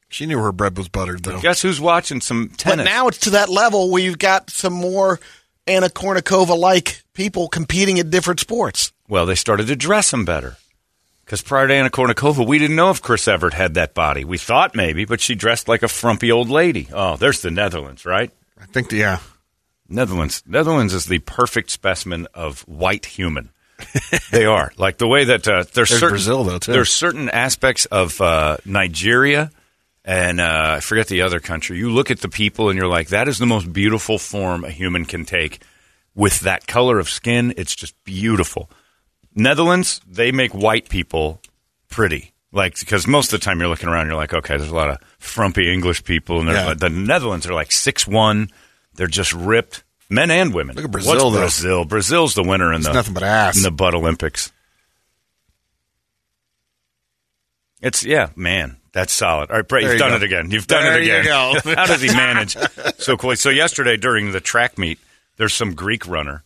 She 0.09 0.27
knew 0.27 0.39
her 0.39 0.53
bread 0.53 0.77
was 0.77 0.89
buttered, 0.89 1.23
though. 1.23 1.41
Guess 1.41 1.63
who's 1.63 1.81
watching 1.81 2.21
some 2.21 2.49
tennis? 2.57 2.85
But 2.85 2.91
now 2.91 3.09
it's 3.09 3.19
to 3.19 3.31
that 3.31 3.49
level 3.49 3.91
where 3.91 4.03
you've 4.03 4.19
got 4.19 4.51
some 4.51 4.73
more 4.73 5.21
Anna 5.67 5.89
Kournikova 5.89 6.57
like 6.59 7.03
people 7.13 7.49
competing 7.49 7.99
in 7.99 8.11
different 8.11 8.41
sports. 8.41 8.93
Well, 9.09 9.27
they 9.27 9.35
started 9.35 9.67
to 9.67 9.77
dress 9.77 10.11
them 10.11 10.25
better. 10.25 10.57
Because 11.25 11.43
prior 11.43 11.69
to 11.69 11.75
Anna 11.75 11.91
Kournikova, 11.91 12.47
we 12.47 12.59
didn't 12.59 12.77
know 12.77 12.91
if 12.91 13.03
Chris 13.03 13.29
Evert 13.29 13.53
had 13.53 13.75
that 13.75 13.93
body. 13.93 14.25
We 14.25 14.39
thought 14.39 14.75
maybe, 14.75 15.05
but 15.05 15.21
she 15.21 15.35
dressed 15.35 15.69
like 15.69 15.83
a 15.83 15.89
frumpy 15.89 16.33
old 16.33 16.49
lady. 16.49 16.89
Oh, 16.91 17.17
there's 17.19 17.43
the 17.43 17.51
Netherlands, 17.51 18.07
right? 18.07 18.31
I 18.59 18.65
think, 18.65 18.91
yeah. 18.93 19.19
Netherlands. 19.91 20.43
Netherlands 20.47 20.95
is 20.95 21.05
the 21.05 21.19
perfect 21.19 21.69
specimen 21.69 22.27
of 22.33 22.63
white 22.63 23.05
human. 23.05 23.51
they 24.31 24.47
are 24.47 24.73
like 24.79 24.97
the 24.97 25.07
way 25.07 25.25
that 25.25 25.47
uh, 25.47 25.65
there's, 25.75 25.91
There's 25.91 25.91
certain 25.91 26.09
Brazil, 26.09 26.45
though, 26.45 26.59
too. 26.59 26.73
There's 26.73 26.91
certain 26.91 27.29
aspects 27.29 27.85
of 27.85 28.19
uh, 28.23 28.57
Nigeria 28.65 29.51
and 30.09 30.41
uh, 30.41 30.77
I 30.79 30.81
forget 30.81 31.07
the 31.09 31.21
other 31.21 31.39
country. 31.39 31.77
You 31.77 31.91
look 31.91 32.11
at 32.11 32.21
the 32.21 32.31
people 32.31 32.71
and 32.71 32.79
you're 32.79 32.89
like, 32.89 33.09
that 33.09 33.29
is 33.29 33.37
the 33.39 33.45
most 33.45 33.71
beautiful 33.73 34.19
form 34.19 34.65
a 34.65 34.71
human 34.71 35.05
can 35.05 35.27
take. 35.27 35.61
With 36.15 36.41
that 36.41 36.67
color 36.67 36.99
of 36.99 37.11
skin, 37.11 37.53
it's 37.59 37.77
just 37.77 37.95
beautiful. 38.05 38.71
Netherlands, 39.35 40.01
they 40.09 40.33
make 40.33 40.53
white 40.53 40.89
people 40.89 41.43
pretty. 41.91 42.33
Like 42.53 42.81
because 42.81 43.07
most 43.07 43.35
of 43.35 43.39
the 43.41 43.45
time 43.45 43.61
you're 43.61 43.69
looking 43.69 43.91
around, 43.91 44.07
you're 44.07 44.17
like, 44.17 44.33
okay, 44.33 44.57
there's 44.57 44.71
a 44.71 44.75
lot 44.75 44.89
of 44.89 44.99
frumpy 45.19 45.71
English 45.71 46.05
people, 46.05 46.41
and 46.41 46.49
Yeah. 46.49 46.73
the 46.73 46.89
Netherlands 46.89 47.47
are 47.47 47.53
like 47.53 47.71
six 47.71 48.07
one. 48.09 48.49
They're 48.95 49.07
just 49.07 49.35
ripped, 49.35 49.85
men 50.09 50.31
and 50.31 50.55
women. 50.55 50.75
Look 50.75 50.87
at 50.87 50.91
Brazil, 50.91 51.13
What's 51.13 51.23
though. 51.35 51.39
Brazil? 51.41 51.85
Brazil's 51.85 52.35
the 52.35 52.43
winner 52.43 52.73
in 52.73 52.79
It's 52.79 52.87
the 52.89 52.95
nothing 52.95 53.13
but 53.13 53.23
ass. 53.23 53.59
in 53.59 53.63
the 53.63 53.71
Butt 53.71 53.95
Olympics. 53.95 54.51
It's 57.83 58.05
yeah, 58.05 58.31
man, 58.35 58.78
that's 58.93 59.13
solid. 59.13 59.51
All 59.51 59.57
right, 59.57 59.67
Brett, 59.69 59.83
There 59.83 59.93
you've 59.93 59.95
you 59.95 59.99
done 59.99 60.11
go. 60.11 60.17
it 60.17 60.23
again. 60.23 60.51
You've 60.51 60.67
done 60.67 60.83
There 60.83 60.99
it 61.01 61.05
you 61.07 61.17
again. 61.17 61.61
go. 61.65 61.75
How 61.75 61.87
does 61.87 62.01
he 62.03 62.09
manage 62.09 62.57
so 62.99 63.17
quickly? 63.17 63.37
So 63.37 63.51
yesterday 63.51 63.97
during 63.97 64.33
the 64.33 64.41
track 64.41 64.79
meet, 64.79 64.99
there's 65.37 65.55
some 65.55 65.75
Greek 65.75 66.07
runner 66.07 66.45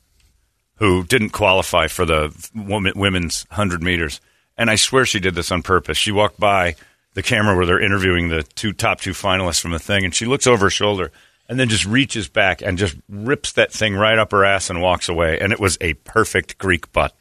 who 0.76 1.04
didn't 1.04 1.30
qualify 1.30 1.86
for 1.88 2.04
the 2.04 2.34
woman, 2.54 2.92
women's 2.96 3.46
hundred 3.50 3.82
meters, 3.82 4.20
and 4.56 4.70
I 4.70 4.76
swear 4.76 5.06
she 5.06 5.20
did 5.20 5.34
this 5.34 5.50
on 5.52 5.62
purpose. 5.62 5.96
She 5.96 6.12
walked 6.12 6.38
by 6.40 6.74
the 7.14 7.22
camera 7.22 7.54
where 7.56 7.66
they're 7.66 7.80
interviewing 7.80 8.28
the 8.28 8.42
two 8.42 8.72
top 8.72 9.00
two 9.00 9.12
finalists 9.12 9.60
from 9.60 9.70
the 9.70 9.78
thing, 9.78 10.04
and 10.04 10.14
she 10.14 10.26
looks 10.26 10.46
over 10.46 10.66
her 10.66 10.70
shoulder 10.70 11.12
and 11.48 11.58
then 11.60 11.68
just 11.68 11.84
reaches 11.84 12.28
back 12.28 12.62
and 12.62 12.78
just 12.78 12.96
rips 13.08 13.52
that 13.52 13.70
thing 13.72 13.94
right 13.94 14.18
up 14.18 14.30
her 14.32 14.44
ass 14.44 14.70
and 14.70 14.80
walks 14.80 15.08
away. 15.08 15.38
And 15.40 15.52
it 15.52 15.60
was 15.60 15.76
a 15.80 15.94
perfect 15.94 16.56
Greek 16.58 16.90
butt. 16.92 17.14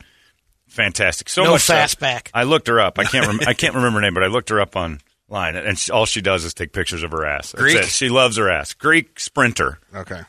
Fantastic. 0.68 1.28
So 1.28 1.44
No 1.44 1.52
much 1.52 1.62
so- 1.64 1.74
fastback. 1.74 2.30
I 2.34 2.44
looked 2.44 2.68
her 2.68 2.80
up. 2.80 2.98
I 3.00 3.04
can't. 3.04 3.28
Rem- 3.28 3.40
I 3.48 3.54
can't 3.54 3.76
remember 3.76 3.98
her 4.00 4.02
name, 4.02 4.14
but 4.14 4.24
I 4.24 4.28
looked 4.28 4.50
her 4.50 4.62
up 4.62 4.78
online, 5.32 5.56
and 5.56 5.78
she, 5.78 5.92
all 5.92 6.06
she 6.06 6.22
does 6.22 6.44
is 6.44 6.54
take 6.54 6.74
pictures 6.74 7.04
of 7.04 7.12
her 7.12 7.26
ass. 7.26 7.52
That's 7.52 7.62
Greek? 7.62 7.78
it. 7.78 7.86
She 7.86 8.10
loves 8.10 8.38
her 8.38 8.50
ass. 8.50 8.74
Greek 8.74 9.20
sprinter. 9.20 9.80
Okay. 9.94 10.22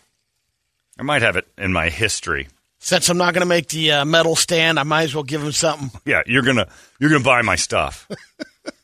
I 0.99 1.03
might 1.03 1.23
have 1.23 1.37
it 1.37 1.49
in 1.59 1.73
my 1.73 1.89
history. 1.89 2.49
Since 2.79 3.09
I'm 3.09 3.17
not 3.17 3.35
going 3.35 3.43
to 3.43 3.49
make 3.49 3.69
the 3.69 3.93
uh, 3.93 4.05
medal 4.05 4.37
stand, 4.37 4.79
I 4.79 4.83
might 4.83 5.05
as 5.05 5.15
well 5.15 5.25
give 5.25 5.43
him 5.43 5.53
something. 5.53 5.91
Yeah, 6.05 6.23
you're 6.27 6.43
gonna 6.43 6.69
you're 6.99 7.11
gonna 7.11 7.23
buy 7.23 7.43
my 7.43 7.55
stuff. 7.55 8.09
it 8.65 8.75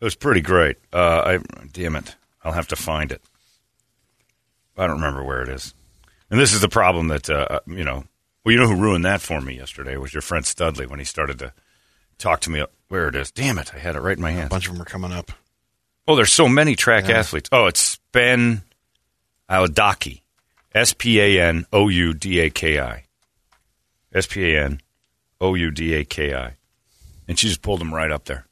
was 0.00 0.14
pretty 0.14 0.40
great. 0.40 0.78
Uh, 0.92 1.38
I 1.38 1.66
damn 1.70 1.96
it, 1.96 2.16
I'll 2.42 2.52
have 2.52 2.68
to 2.68 2.76
find 2.76 3.12
it. 3.12 3.20
I 4.76 4.86
don't 4.86 4.96
remember 4.96 5.22
where 5.22 5.42
it 5.42 5.50
is. 5.50 5.74
And 6.30 6.40
this 6.40 6.54
is 6.54 6.62
the 6.62 6.68
problem 6.68 7.08
that 7.08 7.28
uh, 7.28 7.60
you 7.66 7.84
know. 7.84 8.04
Well, 8.44 8.52
you 8.52 8.58
know 8.58 8.66
who 8.66 8.80
ruined 8.80 9.04
that 9.04 9.20
for 9.20 9.40
me 9.40 9.56
yesterday 9.56 9.96
was 9.96 10.12
your 10.12 10.20
friend 10.22 10.44
Studley 10.44 10.86
when 10.86 10.98
he 10.98 11.04
started 11.04 11.38
to 11.38 11.52
talk 12.18 12.40
to 12.40 12.50
me. 12.50 12.64
Where 12.88 13.06
it 13.08 13.14
is? 13.14 13.30
Damn 13.30 13.58
it, 13.58 13.72
I 13.72 13.78
had 13.78 13.96
it 13.96 14.00
right 14.00 14.16
in 14.16 14.22
my 14.22 14.30
hand. 14.30 14.38
A 14.38 14.40
hand. 14.40 14.50
bunch 14.50 14.66
of 14.66 14.72
them 14.72 14.82
are 14.82 14.86
coming 14.86 15.12
up. 15.12 15.30
Oh, 16.06 16.16
there's 16.16 16.32
so 16.32 16.48
many 16.48 16.74
track 16.74 17.08
athletes. 17.08 17.48
Oh, 17.52 17.66
it's 17.66 17.98
Ben 18.12 18.62
Aodaki. 19.48 20.20
S 20.74 20.94
P 20.94 21.20
A 21.20 21.42
N 21.48 21.66
O 21.72 21.88
U 21.88 22.14
D 22.14 22.40
A 22.40 22.50
K 22.50 22.80
I. 22.80 23.04
S 24.12 24.26
P 24.26 24.54
A 24.54 24.64
N 24.64 24.80
O 25.40 25.54
U 25.54 25.70
D 25.70 25.94
A 25.94 26.04
K 26.04 26.34
I. 26.34 26.54
And 27.28 27.38
she 27.38 27.48
just 27.48 27.62
pulled 27.62 27.80
him 27.80 27.94
right 27.94 28.10
up 28.10 28.24
there. 28.24 28.46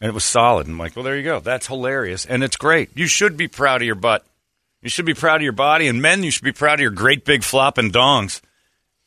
And 0.00 0.08
it 0.08 0.14
was 0.14 0.24
solid. 0.24 0.66
I'm 0.66 0.78
like, 0.78 0.96
well, 0.96 1.04
there 1.04 1.16
you 1.16 1.22
go. 1.22 1.40
That's 1.40 1.66
hilarious. 1.66 2.26
And 2.26 2.42
it's 2.42 2.56
great. 2.56 2.90
You 2.96 3.06
should 3.06 3.36
be 3.36 3.48
proud 3.48 3.82
of 3.82 3.86
your 3.86 3.94
butt. 3.94 4.24
You 4.82 4.90
should 4.90 5.06
be 5.06 5.14
proud 5.14 5.36
of 5.36 5.42
your 5.42 5.52
body. 5.52 5.86
And 5.88 6.02
men, 6.02 6.22
you 6.22 6.30
should 6.30 6.44
be 6.44 6.52
proud 6.52 6.74
of 6.74 6.80
your 6.80 6.90
great 6.90 7.24
big 7.24 7.42
flopping 7.42 7.90
dongs. 7.90 8.40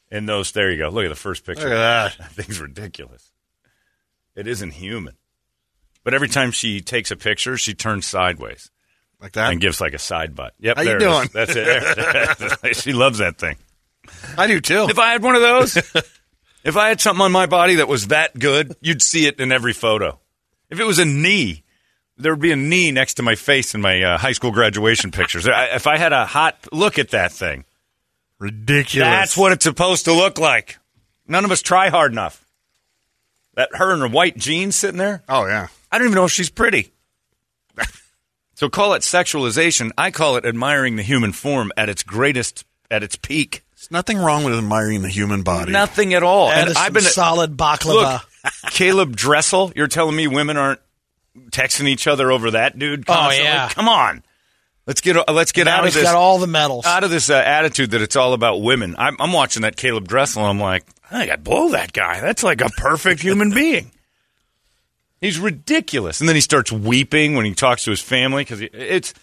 And 0.09 0.27
those, 0.27 0.51
there 0.53 0.71
you 0.71 0.77
go. 0.77 0.89
Look 0.89 1.05
at 1.05 1.09
the 1.09 1.15
first 1.15 1.45
picture. 1.45 1.63
Look 1.63 1.73
at 1.73 2.15
that. 2.15 2.17
That 2.17 2.31
thing's 2.31 2.59
ridiculous. 2.59 3.31
It 4.35 4.47
isn't 4.47 4.71
human. 4.71 5.15
But 6.03 6.13
every 6.13 6.29
time 6.29 6.51
she 6.51 6.81
takes 6.81 7.11
a 7.11 7.15
picture, 7.15 7.57
she 7.57 7.73
turns 7.73 8.05
sideways 8.05 8.69
Like 9.19 9.33
that. 9.33 9.51
and 9.51 9.59
gives 9.61 9.81
like 9.81 9.93
a 9.93 9.99
side 9.99 10.35
butt. 10.35 10.53
Yep, 10.59 10.75
How 10.77 10.81
you 10.83 10.87
there 10.87 10.97
it 10.97 11.01
is. 11.03 11.07
doing? 11.07 11.29
That's 11.33 11.53
it. 12.63 12.75
she 12.77 12.93
loves 12.93 13.17
that 13.19 13.37
thing. 13.37 13.57
I 14.37 14.47
do 14.47 14.61
too. 14.61 14.87
If 14.89 14.99
I 14.99 15.11
had 15.11 15.21
one 15.23 15.35
of 15.35 15.41
those, 15.41 15.75
if 16.63 16.77
I 16.77 16.87
had 16.89 17.01
something 17.01 17.21
on 17.23 17.31
my 17.33 17.45
body 17.45 17.75
that 17.75 17.87
was 17.89 18.07
that 18.07 18.37
good, 18.39 18.75
you'd 18.81 19.01
see 19.01 19.25
it 19.27 19.39
in 19.39 19.51
every 19.51 19.73
photo. 19.73 20.19
If 20.69 20.79
it 20.79 20.85
was 20.85 20.99
a 20.99 21.05
knee, 21.05 21.63
there 22.17 22.31
would 22.33 22.41
be 22.41 22.51
a 22.53 22.55
knee 22.57 22.91
next 22.91 23.15
to 23.15 23.23
my 23.23 23.35
face 23.35 23.75
in 23.75 23.81
my 23.81 24.01
uh, 24.01 24.17
high 24.17 24.31
school 24.31 24.51
graduation 24.51 25.11
pictures. 25.11 25.45
I, 25.47 25.65
if 25.75 25.87
I 25.87 25.97
had 25.97 26.13
a 26.13 26.25
hot 26.25 26.57
look 26.71 26.97
at 26.97 27.09
that 27.11 27.31
thing, 27.33 27.65
Ridiculous. 28.39 29.07
that's 29.09 29.37
what 29.37 29.51
it's 29.51 29.63
supposed 29.65 30.05
to 30.05 30.13
look 30.13 30.37
like. 30.39 30.77
None 31.27 31.43
of 31.43 31.51
us 31.51 31.61
try 31.61 31.89
hard 31.89 32.11
enough. 32.11 32.43
That 33.55 33.69
her 33.73 33.93
in 33.93 33.99
her 33.99 34.07
white 34.07 34.37
jeans 34.37 34.75
sitting 34.75 34.97
there. 34.99 35.23
Oh 35.27 35.45
yeah. 35.47 35.67
I 35.91 35.97
don't 35.97 36.07
even 36.07 36.15
know 36.15 36.25
if 36.25 36.31
she's 36.31 36.49
pretty. 36.49 36.91
so 38.55 38.69
call 38.69 38.93
it 38.93 39.01
sexualization. 39.01 39.91
I 39.97 40.11
call 40.11 40.35
it 40.37 40.45
admiring 40.45 40.95
the 40.95 41.03
human 41.03 41.31
form 41.31 41.71
at 41.77 41.89
its 41.89 42.03
greatest, 42.03 42.65
at 42.91 43.03
its 43.03 43.15
peak. 43.15 43.63
There's 43.75 43.91
nothing 43.91 44.17
wrong 44.17 44.43
with 44.43 44.55
admiring 44.55 45.01
the 45.03 45.09
human 45.09 45.43
body. 45.43 45.71
Nothing 45.71 46.13
at 46.13 46.23
all. 46.23 46.49
That 46.49 46.67
and 46.69 46.77
I've 46.77 46.85
some 46.85 46.93
been 46.93 47.03
solid 47.03 47.57
baklava. 47.57 48.21
Look, 48.43 48.51
Caleb 48.71 49.15
Dressel. 49.15 49.71
You're 49.75 49.87
telling 49.87 50.15
me 50.15 50.27
women 50.27 50.57
aren't 50.57 50.81
texting 51.51 51.87
each 51.87 52.07
other 52.07 52.31
over 52.31 52.51
that 52.51 52.77
dude? 52.77 53.05
Oh, 53.07 53.29
yeah. 53.31 53.69
Come 53.69 53.87
on. 53.87 54.23
Let's 54.87 55.01
get 55.01 55.17
let's 55.29 55.51
get 55.51 55.65
now 55.65 55.79
out 55.79 55.87
of 55.87 55.93
this 55.93 56.01
got 56.01 56.15
all 56.15 56.39
the 56.39 56.47
medals. 56.47 56.85
out 56.85 57.03
of 57.03 57.09
this 57.09 57.29
uh, 57.29 57.33
attitude 57.35 57.91
that 57.91 58.01
it's 58.01 58.15
all 58.15 58.31
about 58.33 58.61
women. 58.61 58.95
I'm, 58.97 59.17
I'm 59.19 59.33
watching 59.33 59.63
that 59.63 59.75
Caleb 59.75 60.07
Dressel. 60.07 60.45
I'm 60.45 60.61
like, 60.61 60.85
I 61.11 61.25
got 61.25 61.43
blow 61.43 61.71
that 61.71 61.91
guy. 61.91 62.21
That's 62.21 62.41
like 62.41 62.61
a 62.61 62.69
perfect 62.69 63.21
human 63.21 63.51
being. 63.53 63.91
He's 65.21 65.39
ridiculous. 65.39 66.19
And 66.19 66.27
then 66.27 66.35
he 66.35 66.41
starts 66.41 66.71
weeping 66.71 67.35
when 67.35 67.45
he 67.45 67.53
talks 67.53 67.83
to 67.85 67.89
his 67.89 68.01
family 68.01 68.43
because 68.43 68.61
it's 68.61 69.13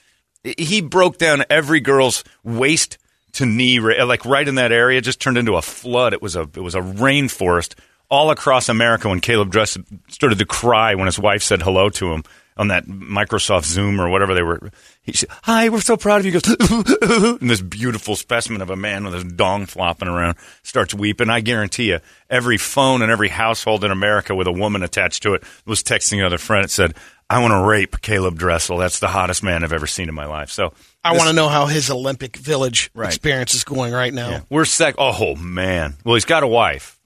he 0.42 0.82
broke 0.82 1.18
down 1.18 1.44
every 1.48 1.80
girl's 1.80 2.24
waist 2.42 2.98
to 3.32 3.46
knee, 3.46 3.80
like 3.80 4.24
right 4.24 4.46
in 4.46 4.56
that 4.56 4.72
area. 4.72 5.00
Just 5.00 5.20
turned 5.20 5.38
into 5.38 5.56
a 5.56 5.62
flood. 5.62 6.12
It 6.12 6.22
was 6.22 6.36
a 6.36 6.42
it 6.42 6.62
was 6.62 6.74
a 6.74 6.80
rainforest 6.80 7.74
all 8.10 8.30
across 8.30 8.68
America 8.68 9.08
when 9.08 9.20
Caleb 9.20 9.50
Dressel 9.50 9.82
started 10.08 10.38
to 10.38 10.46
cry 10.46 10.94
when 10.94 11.06
his 11.06 11.18
wife 11.18 11.42
said 11.42 11.62
hello 11.62 11.88
to 11.90 12.12
him 12.12 12.24
on 12.56 12.68
that 12.68 12.86
Microsoft 12.86 13.64
Zoom 13.64 14.00
or 14.00 14.08
whatever 14.08 14.32
they 14.34 14.42
were. 14.42 14.70
He 15.02 15.12
said, 15.12 15.28
"Hi, 15.42 15.68
we're 15.68 15.80
so 15.80 15.96
proud 15.96 16.20
of 16.20 16.26
you." 16.26 16.32
He 16.32 16.38
goes, 16.38 16.56
and 17.40 17.50
this 17.50 17.60
beautiful 17.60 18.14
specimen 18.16 18.62
of 18.62 18.70
a 18.70 18.76
man 18.76 19.04
with 19.04 19.14
his 19.14 19.24
dong 19.24 19.66
flopping 19.66 20.08
around 20.08 20.36
starts 20.62 20.94
weeping. 20.94 21.30
I 21.30 21.40
guarantee 21.40 21.88
you, 21.90 21.98
every 22.30 22.56
phone 22.56 23.02
in 23.02 23.10
every 23.10 23.28
household 23.28 23.84
in 23.84 23.90
America 23.90 24.34
with 24.34 24.46
a 24.46 24.52
woman 24.52 24.82
attached 24.82 25.22
to 25.24 25.34
it 25.34 25.42
was 25.66 25.82
texting 25.82 26.18
another 26.20 26.38
friend. 26.38 26.64
It 26.64 26.70
said, 26.70 26.94
"I 27.28 27.40
want 27.40 27.52
to 27.52 27.60
rape 27.66 28.00
Caleb 28.02 28.38
Dressel. 28.38 28.78
That's 28.78 29.00
the 29.00 29.08
hottest 29.08 29.42
man 29.42 29.64
I've 29.64 29.72
ever 29.72 29.86
seen 29.88 30.08
in 30.08 30.14
my 30.14 30.26
life." 30.26 30.50
So 30.50 30.72
I 31.04 31.12
this- 31.12 31.18
want 31.18 31.28
to 31.30 31.34
know 31.36 31.48
how 31.48 31.66
his 31.66 31.90
Olympic 31.90 32.36
Village 32.36 32.90
Right. 32.94 33.08
experience 33.08 33.54
is 33.54 33.64
going 33.64 33.92
right 33.92 34.14
now. 34.14 34.30
Yeah. 34.30 34.40
We're 34.48 34.64
sec. 34.64 34.94
Oh 34.96 35.34
man. 35.34 35.94
Well, 36.04 36.14
he's 36.14 36.24
got 36.24 36.44
a 36.44 36.48
wife, 36.48 36.98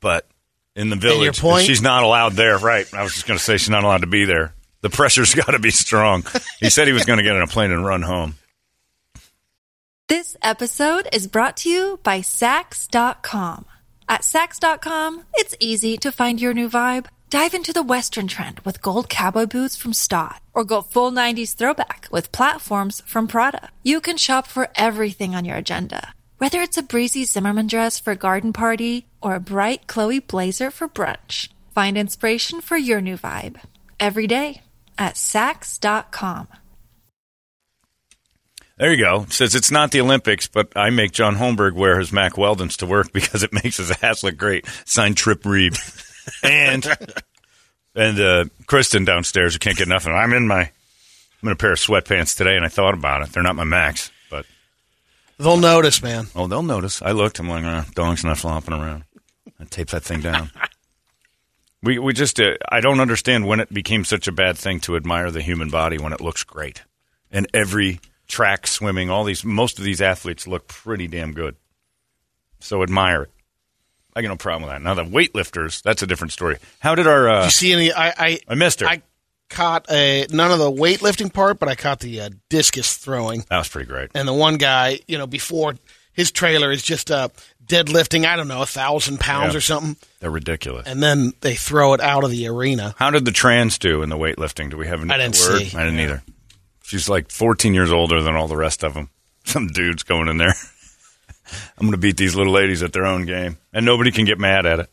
but 0.00 0.26
in 0.74 0.90
the 0.90 0.96
village, 0.96 1.40
she's 1.64 1.80
not 1.80 2.02
allowed 2.02 2.32
there. 2.34 2.58
Right. 2.58 2.92
I 2.92 3.02
was 3.04 3.14
just 3.14 3.26
going 3.26 3.38
to 3.38 3.42
say 3.42 3.56
she's 3.56 3.70
not 3.70 3.84
allowed 3.84 4.02
to 4.02 4.06
be 4.06 4.26
there. 4.26 4.52
The 4.86 4.90
pressure's 4.90 5.34
got 5.44 5.50
to 5.50 5.58
be 5.58 5.72
strong. 5.72 6.24
he 6.60 6.70
said 6.70 6.86
he 6.86 6.92
was 6.92 7.04
going 7.04 7.16
to 7.16 7.24
get 7.24 7.34
on 7.34 7.42
a 7.42 7.48
plane 7.48 7.72
and 7.72 7.84
run 7.84 8.02
home. 8.02 8.36
This 10.06 10.36
episode 10.40 11.08
is 11.12 11.26
brought 11.26 11.56
to 11.58 11.68
you 11.68 11.98
by 12.04 12.20
Saks.com. 12.20 13.64
At 14.08 14.20
Saks.com, 14.20 15.24
it's 15.34 15.56
easy 15.58 15.96
to 15.96 16.12
find 16.12 16.40
your 16.40 16.54
new 16.54 16.68
vibe. 16.68 17.06
Dive 17.30 17.54
into 17.54 17.72
the 17.72 17.82
Western 17.82 18.28
trend 18.28 18.60
with 18.60 18.80
gold 18.80 19.08
cowboy 19.08 19.46
boots 19.46 19.76
from 19.76 19.92
Staud, 19.92 20.38
or 20.54 20.62
go 20.62 20.82
full 20.82 21.10
90s 21.10 21.56
throwback 21.56 22.06
with 22.12 22.30
platforms 22.30 23.02
from 23.04 23.26
Prada. 23.26 23.70
You 23.82 24.00
can 24.00 24.16
shop 24.16 24.46
for 24.46 24.68
everything 24.76 25.34
on 25.34 25.44
your 25.44 25.56
agenda, 25.56 26.14
whether 26.38 26.60
it's 26.60 26.78
a 26.78 26.82
breezy 26.82 27.24
Zimmermann 27.24 27.66
dress 27.66 27.98
for 27.98 28.12
a 28.12 28.16
garden 28.16 28.52
party 28.52 29.08
or 29.20 29.34
a 29.34 29.40
bright 29.40 29.88
Chloe 29.88 30.20
blazer 30.20 30.70
for 30.70 30.88
brunch. 30.88 31.48
Find 31.74 31.98
inspiration 31.98 32.60
for 32.60 32.76
your 32.76 33.00
new 33.00 33.16
vibe 33.16 33.56
every 33.98 34.28
day 34.28 34.60
at 34.98 35.14
Saks.com. 35.14 36.48
There 38.78 38.92
you 38.92 39.02
go. 39.02 39.24
Says 39.30 39.54
it's 39.54 39.70
not 39.70 39.90
the 39.90 40.02
Olympics, 40.02 40.48
but 40.48 40.68
I 40.76 40.90
make 40.90 41.12
John 41.12 41.36
Holmberg 41.36 41.72
wear 41.72 41.98
his 41.98 42.12
Mack 42.12 42.34
Weldons 42.34 42.76
to 42.78 42.86
work 42.86 43.12
because 43.14 43.42
it 43.42 43.52
makes 43.52 43.78
his 43.78 43.90
ass 44.02 44.22
look 44.22 44.36
great. 44.36 44.66
Signed 44.84 45.16
Trip 45.16 45.44
Reed. 45.44 45.74
and 46.42 46.86
and 47.94 48.20
uh, 48.20 48.44
Kristen 48.66 49.04
downstairs 49.04 49.54
who 49.54 49.58
can't 49.58 49.78
get 49.78 49.88
nothing. 49.88 50.12
I'm 50.12 50.32
in 50.34 50.46
my 50.46 50.60
I'm 50.60 51.48
in 51.48 51.52
a 51.52 51.56
pair 51.56 51.72
of 51.72 51.78
sweatpants 51.78 52.36
today 52.36 52.56
and 52.56 52.64
I 52.64 52.68
thought 52.68 52.94
about 52.94 53.22
it. 53.22 53.32
They're 53.32 53.42
not 53.42 53.56
my 53.56 53.64
Macks, 53.64 54.10
but 54.30 54.44
They'll 55.38 55.56
notice, 55.58 56.02
man. 56.02 56.26
Oh, 56.34 56.46
they'll 56.46 56.62
notice. 56.62 57.02
I 57.02 57.12
looked. 57.12 57.38
I'm 57.38 57.48
like, 57.48 57.64
uh, 57.64 57.84
dog's 57.94 58.24
not 58.24 58.38
flopping 58.38 58.74
around. 58.74 59.04
I 59.60 59.64
tape 59.64 59.88
that 59.88 60.02
thing 60.02 60.20
down. 60.20 60.50
we 61.86 61.98
we 61.98 62.12
just 62.12 62.38
uh, 62.40 62.56
I 62.68 62.80
don't 62.80 63.00
understand 63.00 63.46
when 63.46 63.60
it 63.60 63.72
became 63.72 64.04
such 64.04 64.28
a 64.28 64.32
bad 64.32 64.58
thing 64.58 64.80
to 64.80 64.96
admire 64.96 65.30
the 65.30 65.40
human 65.40 65.70
body 65.70 65.96
when 65.98 66.12
it 66.12 66.20
looks 66.20 66.44
great. 66.44 66.82
And 67.30 67.46
every 67.54 68.00
track, 68.28 68.66
swimming, 68.66 69.08
all 69.08 69.24
these 69.24 69.44
most 69.44 69.78
of 69.78 69.84
these 69.84 70.02
athletes 70.02 70.46
look 70.46 70.68
pretty 70.68 71.06
damn 71.06 71.32
good. 71.32 71.56
So 72.60 72.82
admire 72.82 73.22
it. 73.22 73.30
I 74.14 74.22
got 74.22 74.28
no 74.28 74.36
problem 74.36 74.62
with 74.62 74.72
that. 74.72 74.82
Now 74.82 74.94
the 74.94 75.04
weightlifters, 75.04 75.82
that's 75.82 76.02
a 76.02 76.06
different 76.06 76.32
story. 76.32 76.58
How 76.80 76.94
did 76.94 77.06
our? 77.06 77.28
Uh, 77.28 77.38
Did 77.40 77.44
you 77.46 77.50
see 77.50 77.72
any? 77.72 77.92
I 77.92 78.08
I, 78.08 78.40
I 78.48 78.54
missed 78.54 78.80
her. 78.80 78.86
I 78.86 79.02
caught 79.48 79.90
a 79.90 80.26
none 80.30 80.50
of 80.50 80.58
the 80.58 80.70
weightlifting 80.70 81.32
part, 81.32 81.58
but 81.58 81.68
I 81.68 81.74
caught 81.74 82.00
the 82.00 82.20
uh, 82.22 82.30
discus 82.48 82.96
throwing. 82.96 83.44
that 83.48 83.58
was 83.58 83.68
pretty 83.68 83.88
great. 83.88 84.10
And 84.14 84.26
the 84.26 84.34
one 84.34 84.56
guy, 84.56 85.00
you 85.06 85.18
know, 85.18 85.26
before 85.26 85.74
his 86.16 86.32
trailer 86.32 86.72
is 86.72 86.82
just 86.82 87.10
uh, 87.10 87.28
deadlifting, 87.64 88.26
I 88.26 88.34
don't 88.36 88.48
know, 88.48 88.62
a 88.62 88.66
thousand 88.66 89.20
pounds 89.20 89.54
Yeah. 89.54 89.58
or 89.58 89.60
something, 89.60 89.96
They're 90.20 90.30
ridiculous. 90.30 90.86
and 90.88 91.02
then 91.02 91.32
they 91.42 91.54
throw 91.54 91.94
it 91.94 92.00
out 92.00 92.24
of 92.24 92.30
the 92.30 92.48
arena. 92.48 92.94
How 92.98 93.10
did 93.10 93.24
the 93.24 93.30
trans 93.32 93.78
do 93.78 94.02
in 94.02 94.08
the 94.08 94.16
weightlifting? 94.16 94.70
Do 94.70 94.76
we 94.76 94.86
have 94.88 95.00
a 95.08 95.12
I 95.12 95.18
didn't 95.18 95.38
word? 95.38 95.62
see. 95.62 95.76
I 95.76 95.84
didn't 95.84 96.00
either. 96.00 96.22
She's 96.82 97.08
like 97.08 97.30
14 97.30 97.74
years 97.74 97.92
older 97.92 98.22
than 98.22 98.34
all 98.34 98.48
the 98.48 98.56
rest 98.56 98.82
of 98.82 98.94
them. 98.94 99.10
Some 99.44 99.68
dudes 99.68 100.02
going 100.02 100.28
in 100.28 100.38
there. 100.38 100.54
I'm 101.78 101.82
going 101.86 101.92
to 101.92 101.98
beat 101.98 102.16
these 102.16 102.34
little 102.34 102.52
ladies 102.52 102.82
at 102.82 102.92
their 102.92 103.06
own 103.06 103.24
game, 103.26 103.58
and 103.72 103.86
nobody 103.86 104.10
can 104.10 104.24
get 104.24 104.38
mad 104.38 104.66
at 104.66 104.80
it. 104.80 104.90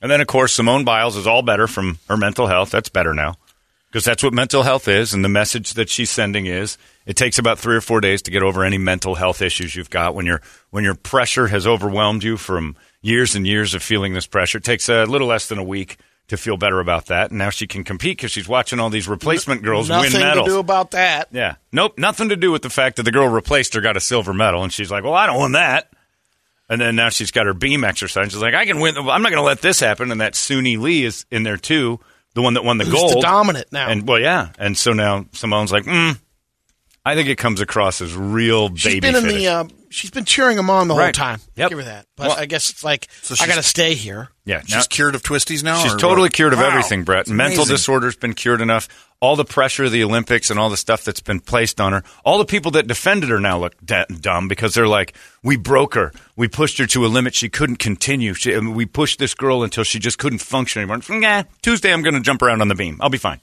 And 0.00 0.10
then, 0.10 0.20
of 0.20 0.26
course, 0.26 0.52
Simone 0.52 0.84
Biles 0.84 1.16
is 1.16 1.28
all 1.28 1.42
better 1.42 1.68
from 1.68 1.98
her 2.08 2.16
mental 2.16 2.48
health. 2.48 2.70
That's 2.72 2.88
better 2.88 3.14
now 3.14 3.36
because 3.92 4.06
that's 4.06 4.22
what 4.22 4.32
mental 4.32 4.62
health 4.62 4.88
is, 4.88 5.12
and 5.12 5.22
the 5.22 5.28
message 5.28 5.74
that 5.74 5.90
she's 5.90 6.10
sending 6.10 6.46
is 6.46 6.78
it 7.04 7.14
takes 7.14 7.38
about 7.38 7.58
three 7.58 7.76
or 7.76 7.82
four 7.82 8.00
days 8.00 8.22
to 8.22 8.30
get 8.30 8.42
over 8.42 8.64
any 8.64 8.78
mental 8.78 9.14
health 9.14 9.42
issues 9.42 9.76
you've 9.76 9.90
got 9.90 10.14
when 10.14 10.24
your 10.24 10.40
when 10.70 10.82
your 10.82 10.94
pressure 10.94 11.48
has 11.48 11.66
overwhelmed 11.66 12.24
you 12.24 12.38
from 12.38 12.74
years 13.02 13.34
and 13.34 13.46
years 13.46 13.74
of 13.74 13.82
feeling 13.82 14.14
this 14.14 14.26
pressure. 14.26 14.58
It 14.58 14.64
takes 14.64 14.88
a 14.88 15.04
little 15.04 15.26
less 15.28 15.46
than 15.48 15.58
a 15.58 15.62
week 15.62 15.98
to 16.28 16.38
feel 16.38 16.56
better 16.56 16.80
about 16.80 17.06
that, 17.06 17.30
and 17.30 17.38
now 17.38 17.50
she 17.50 17.66
can 17.66 17.84
compete 17.84 18.16
because 18.16 18.30
she's 18.30 18.48
watching 18.48 18.80
all 18.80 18.88
these 18.88 19.08
replacement 19.08 19.62
girls 19.62 19.90
Nothing 19.90 20.22
win 20.22 20.36
to 20.36 20.44
do 20.44 20.58
about 20.58 20.92
that. 20.92 21.28
Yeah. 21.30 21.56
Nope. 21.70 21.98
Nothing 21.98 22.30
to 22.30 22.36
do 22.36 22.50
with 22.50 22.62
the 22.62 22.70
fact 22.70 22.96
that 22.96 23.02
the 23.02 23.12
girl 23.12 23.28
replaced 23.28 23.74
her 23.74 23.82
got 23.82 23.98
a 23.98 24.00
silver 24.00 24.32
medal, 24.32 24.62
and 24.62 24.72
she's 24.72 24.90
like, 24.90 25.04
"Well, 25.04 25.14
I 25.14 25.26
don't 25.26 25.38
want 25.38 25.52
that." 25.52 25.92
And 26.70 26.80
then 26.80 26.96
now 26.96 27.10
she's 27.10 27.30
got 27.30 27.44
her 27.44 27.52
beam 27.52 27.84
exercise. 27.84 28.32
She's 28.32 28.40
like, 28.40 28.54
"I 28.54 28.64
can 28.64 28.80
win. 28.80 28.96
I'm 28.96 29.20
not 29.20 29.28
going 29.28 29.34
to 29.34 29.42
let 29.42 29.60
this 29.60 29.80
happen." 29.80 30.10
And 30.10 30.22
that 30.22 30.32
Suni 30.32 30.78
Lee 30.78 31.04
is 31.04 31.26
in 31.30 31.42
there 31.42 31.58
too, 31.58 32.00
the 32.34 32.42
one 32.42 32.54
that 32.54 32.64
won 32.64 32.78
the 32.78 32.84
Who's 32.84 32.94
gold, 32.94 33.12
the 33.16 33.20
dominant 33.20 33.72
now? 33.72 33.88
And 33.88 34.06
well, 34.06 34.18
yeah. 34.20 34.50
And 34.58 34.76
so 34.76 34.92
now 34.92 35.26
Simone's 35.32 35.70
like, 35.72 35.84
mm, 35.84 36.18
"I 37.04 37.14
think 37.14 37.28
it 37.28 37.36
comes 37.38 37.60
across 37.60 38.00
as 38.00 38.14
real 38.14 38.74
She's 38.74 38.84
baby 38.94 39.00
been 39.00 39.16
in 39.16 39.22
finish." 39.22 39.42
the. 39.42 39.46
Uh, 39.48 39.64
she's 39.90 40.10
been 40.10 40.24
cheering 40.24 40.58
him 40.58 40.70
on 40.70 40.88
the 40.88 40.94
whole 40.94 41.12
time. 41.12 41.40
Yep. 41.56 41.68
Give 41.68 41.78
her 41.78 41.84
that. 41.84 42.06
But 42.16 42.28
Well- 42.28 42.38
I 42.38 42.46
guess 42.46 42.70
it's 42.70 42.82
like 42.82 43.08
So 43.22 43.34
I 43.40 43.46
got 43.46 43.56
to 43.56 43.62
stay 43.62 43.94
here. 43.94 44.30
yeah. 44.46 44.60
She's 44.62 44.70
now- 44.74 44.82
cured 44.88 45.14
of 45.14 45.22
twisties 45.22 45.62
now. 45.62 45.82
She's 45.82 45.92
totally 45.96 46.22
what? 46.22 46.32
cured 46.32 46.52
of 46.54 46.58
Wow. 46.60 46.68
everything, 46.68 47.04
Brett. 47.04 47.22
It's 47.22 47.30
Mental 47.30 47.60
amazing. 47.64 47.74
disorder's 47.74 48.16
been 48.16 48.32
cured 48.34 48.60
enough. 48.62 48.88
All 49.22 49.36
the 49.36 49.44
pressure 49.44 49.84
of 49.84 49.92
the 49.92 50.02
Olympics 50.02 50.50
and 50.50 50.58
all 50.58 50.68
the 50.68 50.76
stuff 50.76 51.04
that's 51.04 51.20
been 51.20 51.38
placed 51.38 51.80
on 51.80 51.92
her. 51.92 52.02
All 52.24 52.38
the 52.38 52.44
people 52.44 52.72
that 52.72 52.88
defended 52.88 53.30
her 53.30 53.38
now 53.38 53.56
look 53.60 53.74
da- 53.84 54.04
dumb 54.06 54.48
because 54.48 54.74
they're 54.74 54.88
like, 54.88 55.14
"We 55.44 55.56
broke 55.56 55.94
her. 55.94 56.12
We 56.34 56.48
pushed 56.48 56.78
her 56.78 56.86
to 56.88 57.06
a 57.06 57.08
limit 57.08 57.32
she 57.34 57.48
couldn't 57.48 57.76
continue. 57.76 58.34
She, 58.34 58.52
I 58.52 58.58
mean, 58.58 58.74
we 58.74 58.84
pushed 58.84 59.20
this 59.20 59.32
girl 59.34 59.62
until 59.62 59.84
she 59.84 60.00
just 60.00 60.18
couldn't 60.18 60.40
function 60.40 60.82
anymore." 60.82 60.98
Nah, 61.08 61.44
Tuesday 61.62 61.92
I'm 61.92 62.02
going 62.02 62.14
to 62.14 62.20
jump 62.20 62.42
around 62.42 62.62
on 62.62 62.66
the 62.68 62.74
beam. 62.74 62.98
I'll 63.00 63.10
be 63.10 63.16
fine. 63.18 63.40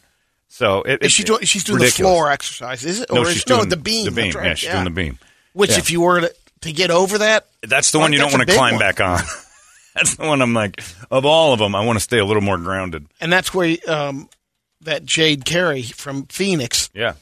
So 0.50 0.82
it, 0.82 1.02
Is 1.02 1.12
she 1.14 1.24
doing? 1.24 1.46
She's 1.46 1.64
doing 1.64 1.78
ridiculous. 1.80 1.98
the 1.98 2.04
floor 2.04 2.30
exercise. 2.32 2.84
Is 2.84 3.00
it? 3.02 3.10
No, 3.14 3.22
Or 3.22 3.26
she's 3.28 3.38
is, 3.38 3.48
no, 3.48 3.58
doing 3.60 3.70
the 3.70 3.78
beam. 3.78 4.04
The 4.06 4.12
beam. 4.12 4.34
Right. 4.34 4.48
Yeah, 4.48 4.54
she's 4.56 4.72
doing 4.72 4.84
the 4.84 4.90
beam. 4.90 5.18
Which, 5.54 5.72
Yeah. 5.72 5.78
if 5.78 5.92
you 5.92 6.02
were 6.02 6.20
to, 6.22 6.34
to 6.62 6.72
get 6.74 6.92
over 6.92 7.20
that, 7.20 7.48
That's 7.62 7.92
the 7.92 8.00
one 8.00 8.12
you 8.12 8.20
don't 8.20 8.34
want 8.34 8.46
to 8.48 8.54
climb 8.54 8.74
one. 8.74 8.80
back 8.82 9.00
on. 9.00 9.22
That's 9.96 10.16
the 10.16 10.26
one 10.26 10.42
I'm 10.42 10.54
like, 10.54 10.82
of 11.10 11.26
all 11.26 11.54
of 11.54 11.60
them, 11.60 11.74
I 11.76 11.86
want 11.86 11.98
to 11.98 12.04
stay 12.04 12.20
a 12.20 12.26
little 12.26 12.42
more 12.42 12.58
grounded. 12.58 13.06
and 13.22 13.32
that's 13.32 13.54
where 13.54 13.76
um, 13.88 14.30
that 14.82 15.06
Jade 15.06 15.46
Carey 15.46 15.82
from 15.84 16.26
Phoenix 16.28 16.90
Yeah. 16.94 17.14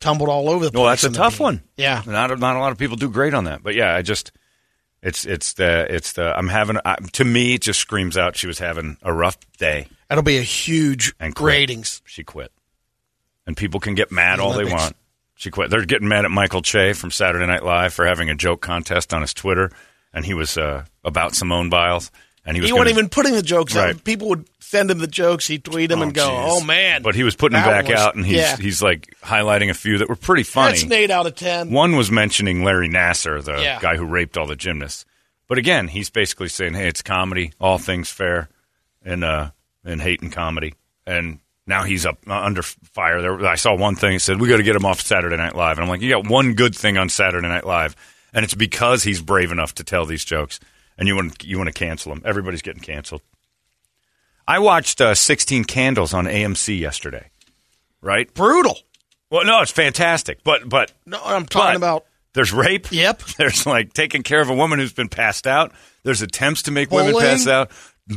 tumbled 0.00 0.28
all 0.28 0.48
over 0.48 0.64
the 0.64 0.70
place. 0.70 0.80
Well, 0.80 0.90
that's 0.90 1.04
a 1.04 1.10
tough 1.10 1.40
one. 1.40 1.62
Yeah. 1.76 2.02
not 2.06 2.30
a, 2.30 2.36
not 2.36 2.56
a 2.56 2.58
lot 2.58 2.72
of 2.72 2.78
people 2.78 2.96
do 2.96 3.10
great 3.10 3.34
on 3.34 3.44
that. 3.44 3.62
But 3.62 3.74
yeah, 3.74 3.94
I 3.94 4.02
just 4.02 4.32
it's 5.02 5.24
it's 5.24 5.52
the 5.54 5.86
it's 5.94 6.12
the 6.14 6.36
I'm 6.36 6.48
having 6.48 6.78
I, 6.84 6.96
to 7.12 7.24
me 7.24 7.54
it 7.54 7.62
just 7.62 7.80
screams 7.80 8.16
out 8.16 8.36
she 8.36 8.46
was 8.48 8.58
having 8.58 8.96
a 9.02 9.12
rough 9.12 9.38
day 9.58 9.86
That'll 10.08 10.24
be 10.24 10.38
a 10.38 10.42
huge 10.42 11.14
and 11.20 11.34
quit. 11.34 11.52
ratings. 11.52 12.00
She 12.06 12.24
quit, 12.24 12.50
and 13.46 13.56
people 13.56 13.78
can 13.78 13.94
get 13.94 14.10
mad 14.10 14.40
all 14.40 14.52
they 14.54 14.64
want. 14.64 14.96
She 15.34 15.50
quit. 15.50 15.70
They're 15.70 15.84
getting 15.84 16.08
mad 16.08 16.24
at 16.24 16.30
Michael 16.30 16.62
Che 16.62 16.94
from 16.94 17.10
Saturday 17.10 17.46
Night 17.46 17.62
Live 17.62 17.92
for 17.94 18.06
having 18.06 18.28
a 18.30 18.34
joke 18.34 18.60
contest 18.62 19.12
on 19.14 19.20
his 19.20 19.32
Twitter, 19.34 19.70
and 20.14 20.24
he 20.24 20.32
was 20.34 20.56
uh, 20.56 20.84
about 21.04 21.34
Simone 21.36 21.68
Biles, 21.68 22.10
and 22.44 22.56
he 22.56 22.60
was 22.60 22.68
He 22.68 22.72
gonna- 22.72 22.80
wasn't 22.84 22.98
even 22.98 23.08
putting 23.10 23.34
the 23.34 23.42
jokes 23.42 23.74
Right. 23.74 23.94
out. 23.94 24.04
People 24.04 24.28
would 24.28 24.46
send 24.60 24.90
him 24.90 24.98
the 24.98 25.06
jokes. 25.06 25.46
He'd 25.46 25.64
tweet 25.64 25.88
them 25.90 26.00
Oh, 26.00 26.02
and 26.02 26.14
go, 26.14 26.28
jeez. 26.28 26.44
"Oh 26.48 26.60
man!" 26.64 27.02
But 27.02 27.14
he 27.14 27.22
was 27.24 27.34
putting 27.36 27.58
them 27.58 27.64
back 27.68 27.88
was- 27.88 27.98
out, 27.98 28.14
and 28.14 28.24
he's 28.26 28.36
yeah. 28.36 28.56
he's 28.56 28.82
like 28.82 29.14
highlighting 29.24 29.70
a 29.70 29.74
few 29.74 29.98
that 29.98 30.08
were 30.08 30.16
pretty 30.16 30.42
funny. 30.42 30.72
That's 30.72 30.82
an 30.84 30.92
eight 30.92 31.10
out 31.10 31.26
of 31.26 31.34
ten. 31.36 31.70
One 31.70 31.96
was 31.96 32.10
mentioning 32.10 32.64
Larry 32.64 32.88
Nassar, 32.88 33.42
the 33.42 33.60
Yeah. 33.62 33.78
guy 33.80 33.96
who 33.96 34.04
raped 34.04 34.36
all 34.36 34.46
the 34.46 34.56
gymnasts. 34.56 35.04
But 35.48 35.56
again, 35.58 35.88
he's 35.88 36.10
basically 36.10 36.48
saying, 36.48 36.74
"Hey, 36.74 36.88
it's 36.88 37.00
comedy, 37.02 37.52
all 37.60 37.78
things 37.78 38.10
fair, 38.10 38.48
and 39.04 39.24
uh, 39.24 39.50
and 39.84 40.02
hate 40.02 40.20
and 40.20 40.30
comedy." 40.32 40.74
And 41.06 41.38
now 41.66 41.84
he's 41.84 42.04
up 42.04 42.18
uh, 42.28 42.34
under 42.34 42.62
fire. 42.62 43.22
There, 43.22 43.46
I 43.46 43.54
saw 43.54 43.74
one 43.74 43.94
thing 43.94 44.12
that 44.14 44.20
said, 44.20 44.40
"We 44.40 44.48
got 44.48 44.58
to 44.58 44.62
get 44.62 44.76
him 44.76 44.84
off 44.84 45.00
Saturday 45.00 45.36
Night 45.38 45.54
Live," 45.56 45.78
and 45.78 45.84
I'm 45.84 45.88
like, 45.88 46.02
"You 46.02 46.10
got 46.10 46.26
one 46.28 46.52
good 46.52 46.74
thing 46.76 46.98
on 46.98 47.08
Saturday 47.08 47.48
Night 47.48 47.66
Live, 47.66 47.96
and 48.34 48.44
it's 48.44 48.52
because 48.54 49.02
he's 49.04 49.22
brave 49.22 49.50
enough 49.50 49.74
to 49.76 49.84
tell 49.84 50.04
these 50.04 50.24
jokes, 50.26 50.60
and 50.98 51.08
you 51.08 51.14
want 51.16 51.42
you 51.44 51.56
want 51.56 51.68
to 51.68 51.72
cancel 51.72 52.12
them. 52.12 52.22
Everybody's 52.24 52.62
getting 52.62 52.82
canceled." 52.82 53.22
I 54.46 54.58
watched 54.60 55.00
uh, 55.02 55.14
16 55.14 55.64
Candles 55.64 56.14
on 56.14 56.24
AMC 56.24 56.78
yesterday. 56.80 57.28
Right? 58.00 58.32
Brutal. 58.32 58.78
Well, 59.30 59.44
no, 59.44 59.60
it's 59.60 59.70
fantastic, 59.70 60.42
but 60.42 60.68
but 60.68 60.92
No, 61.04 61.20
I'm 61.22 61.44
talking 61.44 61.74
but 61.80 61.86
about. 61.86 62.06
there's 62.32 62.52
rape. 62.52 62.90
Yep. 62.90 63.22
There's 63.36 63.66
like 63.66 63.92
taking 63.92 64.22
care 64.22 64.40
of 64.40 64.48
a 64.48 64.54
woman 64.54 64.78
who's 64.78 64.92
been 64.94 65.08
passed 65.10 65.46
out. 65.46 65.72
There's 66.02 66.22
attempts 66.22 66.62
to 66.62 66.70
make 66.70 66.90
women 66.90 67.14
pass 67.14 67.46
out. 67.46 67.70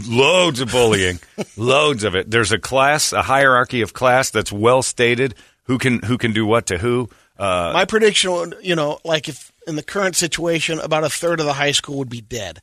Loads 0.07 0.61
of 0.61 0.71
bullying. 0.71 1.19
Loads 1.57 2.05
of 2.05 2.15
it. 2.15 2.31
There's 2.31 2.53
a 2.53 2.59
class, 2.59 3.11
a 3.11 3.21
hierarchy 3.23 3.81
of 3.81 3.91
class 3.91 4.29
that's 4.29 4.51
well 4.53 4.81
stated. 4.83 5.35
Who 5.65 5.77
can 5.77 6.01
who 6.03 6.17
can 6.17 6.31
do 6.31 6.45
what 6.45 6.67
to 6.67 6.77
who? 6.77 7.09
Uh, 7.37 7.71
My 7.73 7.83
prediction, 7.83 8.31
would, 8.31 8.55
you 8.61 8.75
know, 8.75 8.99
like 9.03 9.27
if 9.27 9.51
in 9.67 9.75
the 9.75 9.83
current 9.83 10.15
situation, 10.15 10.79
about 10.79 11.03
a 11.03 11.09
third 11.09 11.41
of 11.41 11.45
the 11.45 11.53
high 11.53 11.71
school 11.73 11.97
would 11.97 12.09
be 12.09 12.21
dead. 12.21 12.61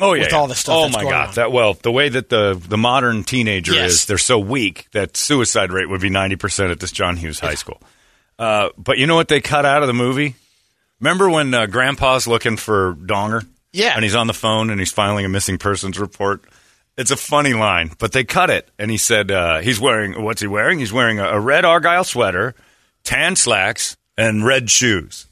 Oh 0.00 0.14
yeah, 0.14 0.22
with 0.22 0.32
yeah. 0.32 0.38
all 0.38 0.46
the 0.46 0.54
stuff 0.54 0.74
Oh 0.76 0.82
that's 0.82 0.96
my 0.96 1.04
god! 1.04 1.28
on. 1.28 1.34
That 1.34 1.52
well, 1.52 1.74
the 1.74 1.92
way 1.92 2.08
that 2.08 2.28
the 2.28 2.60
the 2.68 2.78
modern 2.78 3.24
teenager 3.24 3.72
Yes. 3.74 3.92
is, 3.92 4.04
they're 4.06 4.18
so 4.18 4.38
weak 4.38 4.88
that 4.92 5.16
suicide 5.16 5.72
rate 5.72 5.88
would 5.88 6.00
be 6.00 6.10
ninety 6.10 6.36
percent 6.36 6.70
at 6.70 6.80
this 6.80 6.92
John 6.92 7.16
Hughes 7.16 7.40
High 7.40 7.54
School. 7.54 7.80
Uh, 8.38 8.70
but 8.78 8.98
you 8.98 9.06
know 9.06 9.16
what 9.16 9.28
they 9.28 9.40
cut 9.40 9.64
out 9.66 9.82
of 9.82 9.86
the 9.86 9.92
movie? 9.94 10.34
Remember 11.00 11.28
when 11.30 11.52
uh, 11.54 11.66
Grandpa's 11.66 12.26
looking 12.26 12.56
for 12.56 12.94
Donger? 12.94 13.46
Yeah. 13.72 13.92
And 13.94 14.02
he's 14.02 14.14
on 14.14 14.26
the 14.26 14.34
phone 14.34 14.70
and 14.70 14.80
he's 14.80 14.92
filing 14.92 15.24
a 15.24 15.28
missing 15.28 15.56
persons 15.58 15.98
report. 15.98 16.42
It's 16.98 17.10
a 17.10 17.16
funny 17.16 17.54
line, 17.54 17.92
but 17.98 18.12
they 18.12 18.24
cut 18.24 18.50
it. 18.50 18.68
And 18.78 18.90
he 18.90 18.96
said 18.96 19.30
uh, 19.30 19.60
he's 19.60 19.78
wearing 19.80 20.22
what's 20.22 20.40
he 20.40 20.46
wearing? 20.46 20.78
He's 20.78 20.92
wearing 20.92 21.18
a, 21.18 21.24
a 21.28 21.40
red 21.40 21.64
argyle 21.64 22.04
sweater, 22.04 22.54
tan 23.04 23.36
slacks, 23.36 23.96
and 24.18 24.44
red 24.44 24.70
shoes. 24.70 25.26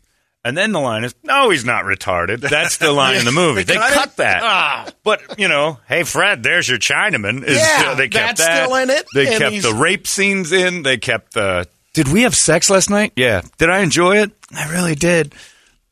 And 0.48 0.56
then 0.56 0.72
the 0.72 0.80
line 0.80 1.04
is, 1.04 1.14
"No, 1.22 1.50
he's 1.50 1.64
not 1.66 1.84
retarded." 1.84 2.40
That's 2.40 2.78
the 2.78 2.90
line 2.90 3.16
in 3.16 3.24
the 3.26 3.32
movie. 3.44 3.64
They, 3.64 3.74
They 3.74 3.78
cut 3.78 3.92
cut 3.92 4.16
that. 4.16 4.42
Ah. 4.42 4.88
But 5.04 5.38
you 5.38 5.46
know, 5.48 5.78
hey 5.87 6.04
Fred, 6.04 6.42
there's 6.42 6.66
your 6.68 6.78
Chinaman. 6.78 7.44
Is, 7.44 7.58
Yeah, 7.58 7.94
they 7.94 8.08
kept 8.08 8.38
that's 8.38 8.46
that. 8.46 8.64
still 8.64 8.76
in 8.76 8.88
it, 8.90 9.06
They 9.14 9.26
and 9.28 9.37
kept 9.38 9.52
he's- 9.52 9.64
the 9.64 9.74
rape 9.74 10.06
scenes 10.06 10.50
in. 10.52 10.82
They 10.84 10.96
kept 10.96 11.34
the. 11.34 11.68
Did 11.92 12.08
we 12.08 12.22
have 12.22 12.34
sex 12.34 12.70
last 12.70 12.88
night? 12.90 13.12
Yeah. 13.16 13.42
Did 13.58 13.68
I 13.70 13.80
enjoy 13.80 14.18
it? 14.18 14.30
I 14.54 14.70
really 14.72 14.94
did. 14.94 15.34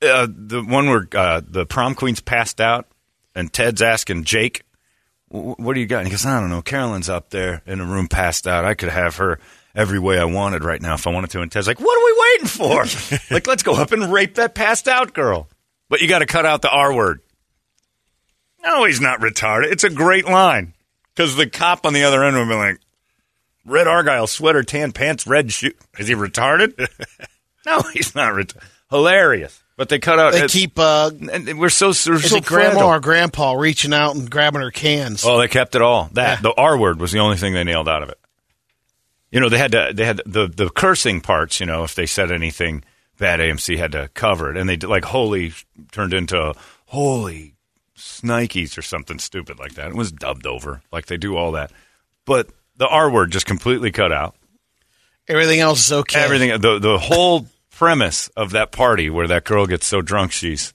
Uh, 0.01 0.27
the 0.31 0.63
one 0.63 0.89
where 0.89 1.07
uh, 1.15 1.41
the 1.47 1.67
prom 1.67 1.95
queen's 1.95 2.21
passed 2.21 2.61
out, 2.61 2.87
and 3.35 3.53
Ted's 3.53 3.83
asking 3.83 4.25
Jake, 4.25 4.63
"What 5.29 5.75
do 5.75 5.81
you 5.81 5.87
got?" 5.87 5.99
And 5.99 6.07
he 6.09 6.13
goes, 6.13 6.25
"I 6.25 6.41
don't 6.41 6.51
know. 6.51 6.63
Carolyn's 6.63 7.09
up 7.09 7.31
there 7.31 7.63
in 7.67 7.81
a 7.81 7.85
room, 7.85 8.09
passed 8.09 8.47
out. 8.47 8.65
I 8.65 8.75
could 8.75 8.89
have 8.91 9.17
her." 9.17 9.39
Every 9.77 9.99
way 9.99 10.19
I 10.19 10.25
wanted 10.25 10.65
right 10.65 10.81
now, 10.81 10.95
if 10.95 11.07
I 11.07 11.11
wanted 11.11 11.31
to, 11.31 11.43
and 11.43 11.53
Ted's 11.53 11.67
like, 11.69 11.79
"What 11.79 11.95
are 11.97 12.05
we 12.05 12.29
waiting 12.33 12.47
for? 12.49 13.31
like, 13.35 13.47
let's 13.47 13.63
go 13.63 13.75
up 13.75 13.93
and 13.93 14.11
rape 14.11 14.37
that 14.37 14.55
passed 14.55 14.89
out 14.89 15.13
girl." 15.13 15.49
But 15.91 16.01
you 16.01 16.09
got 16.09 16.21
to 16.21 16.27
cut 16.27 16.47
out 16.47 16.63
the 16.63 16.71
R 16.71 16.93
word. 16.95 17.21
No, 18.65 18.85
he's 18.85 19.01
not 19.01 19.21
retarded. 19.21 19.71
It's 19.71 19.85
a 19.85 19.91
great 19.91 20.25
line 20.27 20.73
because 21.15 21.37
the 21.37 21.49
cop 21.49 21.87
on 21.87 21.93
the 21.93 22.05
other 22.05 22.25
end 22.25 22.37
would 22.37 22.49
be 22.49 22.55
like, 22.55 22.81
"Red 23.67 23.87
argyle 23.87 24.27
sweater, 24.27 24.63
tan 24.63 24.93
pants, 24.93 25.27
red 25.27 25.53
shoe." 25.53 25.73
Is 25.99 26.09
he 26.09 26.15
retarded? 26.15 26.89
no, 27.67 27.83
he's 27.93 28.15
not 28.15 28.33
retarded. 28.35 28.63
Hilarious. 28.91 29.63
But 29.77 29.91
they 29.91 29.99
cut 29.99 30.19
out. 30.19 30.33
They 30.33 30.47
keep 30.49 30.79
uh, 30.79 31.11
and 31.31 31.59
we're 31.59 31.69
so 31.69 31.89
we're 31.89 32.15
is 32.15 32.31
so 32.31 32.37
it 32.39 32.47
grandma 32.47 32.71
fragile. 32.71 32.89
or 32.89 33.01
grandpa 33.01 33.53
reaching 33.53 33.93
out 33.93 34.17
and 34.17 34.31
grabbing 34.31 34.63
her 34.63 34.71
cans. 34.71 35.23
Oh, 35.23 35.37
they 35.39 35.49
kept 35.49 35.75
it 35.75 35.83
all. 35.83 36.09
That 36.15 36.39
Yeah. 36.39 36.41
the 36.41 36.55
R 36.57 36.79
word 36.79 36.99
was 36.99 37.13
the 37.13 37.19
only 37.19 37.37
thing 37.37 37.53
they 37.53 37.63
nailed 37.65 37.89
out 37.89 38.03
of 38.03 38.09
it. 38.09 38.19
You 39.31 39.41
know, 39.41 39.49
they 39.49 39.59
had 39.59 39.73
to 39.73 39.93
they 39.95 40.05
had 40.05 40.23
the 40.25 40.49
the 40.49 40.71
cursing 40.71 41.21
parts. 41.21 41.61
You 41.61 41.67
know, 41.67 41.85
if 41.85 41.95
they 41.95 42.07
said 42.07 42.31
anything 42.31 42.85
bad 43.19 43.41
AMC 43.41 43.77
had 43.79 43.93
to 43.93 44.09
cover 44.15 44.51
it, 44.51 44.57
and 44.57 44.69
they 44.69 44.77
did, 44.77 44.89
like 44.89 45.05
holy 45.07 45.53
turned 45.93 46.15
into 46.15 46.55
holy 46.87 47.55
Snikes 47.97 48.77
or 48.77 48.83
something 48.83 49.19
stupid 49.19 49.59
like 49.59 49.75
that. 49.75 49.89
It 49.89 49.97
was 49.97 50.13
dubbed 50.13 50.47
over, 50.47 50.83
like 50.93 51.07
they 51.07 51.17
do 51.17 51.37
all 51.37 51.53
that, 51.53 51.73
but 52.25 52.49
the 52.77 52.87
R 52.87 53.11
word 53.11 53.31
just 53.31 53.47
completely 53.47 53.91
cut 53.91 54.13
out. 54.13 54.35
Everything 55.29 55.61
else 55.61 55.87
is 55.87 55.93
okay. 55.93 56.21
Everything, 56.21 56.61
the 56.61 56.79
the 56.79 56.99
whole 56.99 57.47
premise 57.71 58.29
of 58.37 58.51
that 58.53 58.73
party 58.73 59.11
where 59.11 59.27
that 59.27 59.45
girl 59.45 59.67
gets 59.67 59.87
so 59.87 60.01
drunk 60.01 60.33
she's 60.33 60.73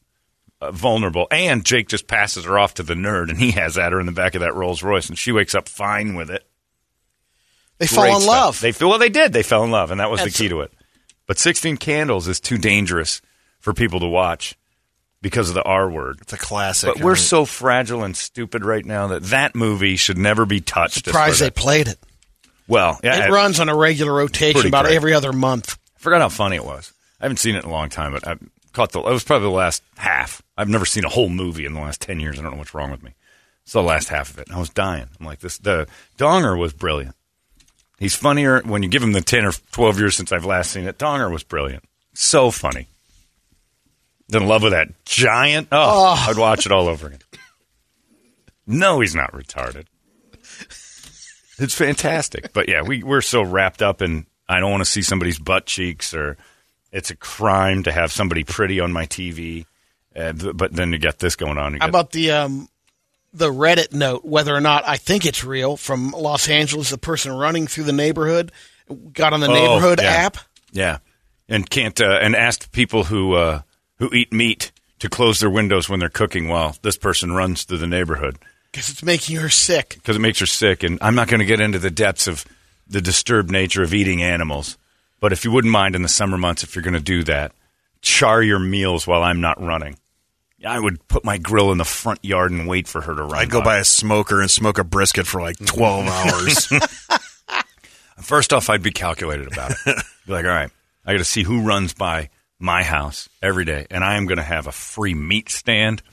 uh, 0.60 0.72
vulnerable, 0.72 1.28
and 1.32 1.66
Jake 1.66 1.88
just 1.88 2.08
passes 2.08 2.46
her 2.46 2.58
off 2.58 2.74
to 2.76 2.84
the 2.84 2.96
nerd, 2.96 3.30
and 3.30 3.40
he 3.40 3.52
has 3.52 3.78
at 3.78 3.92
her 3.92 4.00
in 4.00 4.08
the 4.08 4.12
back 4.12 4.36
of 4.36 4.42
that 4.42 4.56
Rolls 4.56 4.84
Royce, 4.84 5.10
and 5.10 5.18
she 5.18 5.32
wakes 5.32 5.56
up 5.56 5.70
fine 5.70 6.16
with 6.16 6.30
it. 6.30 6.46
They 7.82 7.88
fall 7.88 8.06
in 8.06 8.22
stuff. 8.22 8.28
love. 8.28 8.60
They 8.62 8.72
feel 8.72 8.90
well. 8.90 9.00
They 9.00 9.10
did. 9.10 9.34
They 9.34 9.44
fell 9.44 9.64
in 9.64 9.72
love, 9.72 9.92
and 9.92 10.00
that 10.00 10.10
was 10.10 10.20
That's- 10.20 10.38
the 10.38 10.44
key 10.44 10.50
to 10.50 10.62
it. 10.62 10.72
But 11.28 11.38
Sixteen 11.40 11.78
Candles 11.78 12.28
is 12.28 12.40
too 12.40 12.58
dangerous 12.58 13.22
for 13.60 13.74
people 13.74 14.00
to 14.02 14.08
watch 14.08 14.56
because 15.22 15.50
of 15.50 15.56
the 15.56 15.64
R 15.64 15.90
word. 15.90 16.20
It's 16.22 16.34
a 16.34 16.38
classic. 16.38 16.94
But 16.96 17.04
we're 17.04 17.16
so 17.16 17.46
fragile 17.46 18.04
and 18.04 18.16
stupid 18.18 18.66
right 18.66 18.84
now 18.86 19.08
that 19.08 19.24
that 19.26 19.56
movie 19.56 19.96
should 19.96 20.18
never 20.18 20.46
be 20.46 20.60
touched. 20.62 20.98
as 21.08 21.12
Surprised 21.12 21.42
they 21.42 21.50
played 21.52 21.88
it. 21.88 21.98
well, 22.68 23.00
yeah, 23.04 23.28
It 23.28 23.32
runs 23.32 23.60
on 23.60 23.70
a 23.70 23.76
regular 23.76 24.14
rotation 24.14 24.68
about 24.68 24.86
great. 24.86 24.96
every 24.96 25.14
other 25.14 25.32
month. 25.32 25.78
I 25.96 26.00
forgot 26.00 26.22
how 26.22 26.30
funny 26.30 26.56
it 26.56 26.66
was. 26.66 26.92
I 27.20 27.26
haven't 27.26 27.38
seen 27.38 27.56
it 27.56 27.64
in 27.64 27.70
a 27.70 27.74
long 27.74 27.90
time, 27.90 28.12
but 28.14 28.28
I 28.28 28.36
caught 28.74 28.92
the. 28.92 29.00
It 29.00 29.12
was 29.12 29.24
probably 29.24 29.48
the 29.48 29.52
last 29.56 29.84
half. 29.98 30.42
I've 30.58 30.70
never 30.70 30.86
seen 30.86 31.06
a 31.06 31.10
whole 31.10 31.30
movie 31.30 31.66
in 31.66 31.74
the 31.74 31.82
last 31.82 32.02
ten 32.02 32.20
years. 32.20 32.40
I 32.40 32.42
don't 32.42 32.52
know 32.52 32.58
what's 32.58 32.74
wrong 32.74 32.92
with 32.92 33.04
me. 33.04 33.14
It's 33.64 33.74
the 33.74 33.84
last 33.84 34.10
half 34.10 34.32
of 34.32 34.40
it. 34.40 34.48
and 34.48 34.56
I 34.56 34.60
was 34.60 34.70
dying. 34.72 35.08
I'm 35.20 35.26
like 35.26 35.40
this. 35.40 35.60
The 35.60 35.88
Donger 36.18 36.58
was 36.58 36.74
brilliant. 36.74 37.16
He's 38.02 38.16
funnier 38.16 38.62
when 38.62 38.82
you 38.82 38.90
give 38.90 39.04
him 39.04 39.12
the 39.12 39.22
ten 39.22 39.46
or 39.46 39.52
twelve 39.72 40.00
years 40.00 40.16
since 40.16 40.32
I've 40.32 40.44
last 40.44 40.72
seen 40.72 40.88
it. 40.88 40.98
Donger 40.98 41.32
was 41.32 41.44
brilliant. 41.44 41.84
So 42.16 42.50
funny. 42.50 42.88
In 44.34 44.48
love 44.48 44.64
with 44.64 44.72
that 44.72 45.06
giant. 45.06 45.68
Oh, 45.72 46.16
I'd 46.28 46.36
watch 46.36 46.66
it 46.66 46.72
all 46.72 46.88
over 46.88 47.08
again. 47.08 47.20
No, 48.66 49.02
he's 49.02 49.14
not 49.14 49.34
retarded. 49.34 49.86
It's 51.60 51.76
fantastic. 51.76 52.54
But 52.54 52.68
yeah, 52.68 52.82
we, 52.82 53.04
we're 53.04 53.22
so 53.22 53.44
wrapped 53.44 53.84
up 53.84 54.02
in 54.02 54.26
I 54.50 54.60
don't 54.60 54.72
want 54.72 54.82
to 54.82 54.90
see 54.90 55.04
somebody's 55.04 55.38
butt 55.38 55.68
cheeks 55.68 56.12
or 56.12 56.38
it's 56.92 57.12
a 57.12 57.16
crime 57.16 57.84
to 57.84 57.92
have 57.92 58.12
somebody 58.12 58.44
pretty 58.44 58.80
on 58.80 58.92
my 58.92 59.06
TV. 59.06 59.68
Uh, 60.16 60.34
but 60.34 60.74
then 60.74 60.92
you 60.92 60.98
get 60.98 61.20
this 61.20 61.36
going 61.36 61.60
on. 61.60 61.76
How 61.76 61.88
about 61.88 62.14
the 62.14 62.32
um, 62.32 62.68
the 63.34 63.52
Reddit 63.52 63.94
note, 63.94 64.26
whether 64.26 64.54
or 64.56 64.62
not 64.62 64.84
I 64.88 64.98
think 64.98 65.26
it's 65.26 65.44
real 65.44 65.78
from 65.78 66.12
Los 66.12 66.50
Angeles? 66.50 66.90
The 66.90 66.98
person 66.98 67.32
running 67.34 67.68
through 67.68 67.86
the 67.86 67.94
neighborhood 67.94 68.52
got 69.14 69.34
on 69.34 69.40
the 69.40 69.48
Oh, 69.50 69.54
neighborhood 69.54 70.00
yeah. 70.02 70.10
app. 70.10 70.38
Yeah, 70.72 70.98
and 71.50 71.70
can't 71.70 72.00
uh, 72.02 72.20
and 72.22 72.36
asked 72.36 72.72
people 72.72 73.06
who 73.06 73.34
uh, 73.34 73.62
who 74.00 74.10
eat 74.14 74.32
meat 74.34 74.72
to 75.00 75.10
close 75.10 75.40
their 75.40 75.50
windows 75.50 75.90
when 75.90 76.00
they're 76.00 76.10
cooking 76.10 76.48
while 76.48 76.76
this 76.82 76.98
person 76.98 77.32
runs 77.32 77.64
through 77.64 77.80
the 77.80 77.88
neighborhood 77.88 78.38
because 78.72 78.90
it's 78.90 79.04
making 79.04 79.38
her 79.38 79.50
sick. 79.50 79.96
because 79.96 80.16
it 80.16 80.20
makes 80.20 80.40
her 80.40 80.46
sick. 80.46 80.84
And 80.84 80.98
I'm 81.02 81.16
not 81.16 81.28
going 81.28 81.40
to 81.40 81.46
get 81.46 81.60
into 81.60 81.80
the 81.80 81.90
depths 81.92 82.28
of 82.28 82.46
the 82.88 83.02
disturbed 83.02 83.50
nature 83.52 83.84
of 83.84 83.94
eating 83.94 84.22
animals, 84.22 84.78
but 85.20 85.32
if 85.34 85.44
you 85.46 85.52
wouldn't 85.52 85.72
mind 85.72 85.96
in 85.96 86.02
the 86.04 86.08
summer 86.10 86.38
months, 86.38 86.64
if 86.64 86.76
you're 86.76 86.84
going 86.84 86.94
to 86.94 87.00
do 87.00 87.24
that, 87.24 87.52
char 88.02 88.42
your 88.44 88.60
meals 88.60 89.08
while 89.08 89.24
I'm 89.24 89.42
not 89.42 89.62
running. 89.62 89.98
I 90.66 90.80
would 90.80 91.08
put 91.08 91.26
my 91.26 91.38
grill 91.38 91.72
in 91.72 91.78
the 91.78 91.86
front 91.86 92.24
yard 92.24 92.52
and 92.52 92.68
wait 92.68 92.88
for 92.88 93.02
her 93.02 93.16
to 93.16 93.24
run. 93.24 93.36
I'd 93.36 93.50
go 93.50 93.60
by. 93.60 93.66
buy 93.66 93.78
a 93.80 93.84
smoker 93.86 94.42
and 94.42 94.50
smoke 94.52 94.78
a 94.78 94.84
brisket 94.84 95.26
for 95.28 95.42
like 95.42 95.58
12 95.66 96.08
hours. 96.10 96.68
First 98.22 98.54
off, 98.54 98.70
I'd 98.70 98.84
be 98.84 98.92
calculated 98.92 99.52
about 99.52 99.72
it. 99.72 99.78
be 100.28 100.34
like, 100.34 100.46
all 100.46 100.52
right, 100.52 100.70
I 101.06 101.14
got 101.14 101.18
to 101.18 101.24
see 101.26 101.44
who 101.44 101.64
runs 101.64 101.94
by 101.94 102.30
my 102.60 102.84
house 102.84 103.28
every 103.42 103.66
day, 103.66 103.88
and 103.90 104.04
I 104.04 104.16
am 104.18 104.28
going 104.28 104.38
to 104.38 104.44
have 104.44 104.68
a 104.68 104.72
free 104.72 105.16
meat 105.16 105.50
stand 105.50 106.04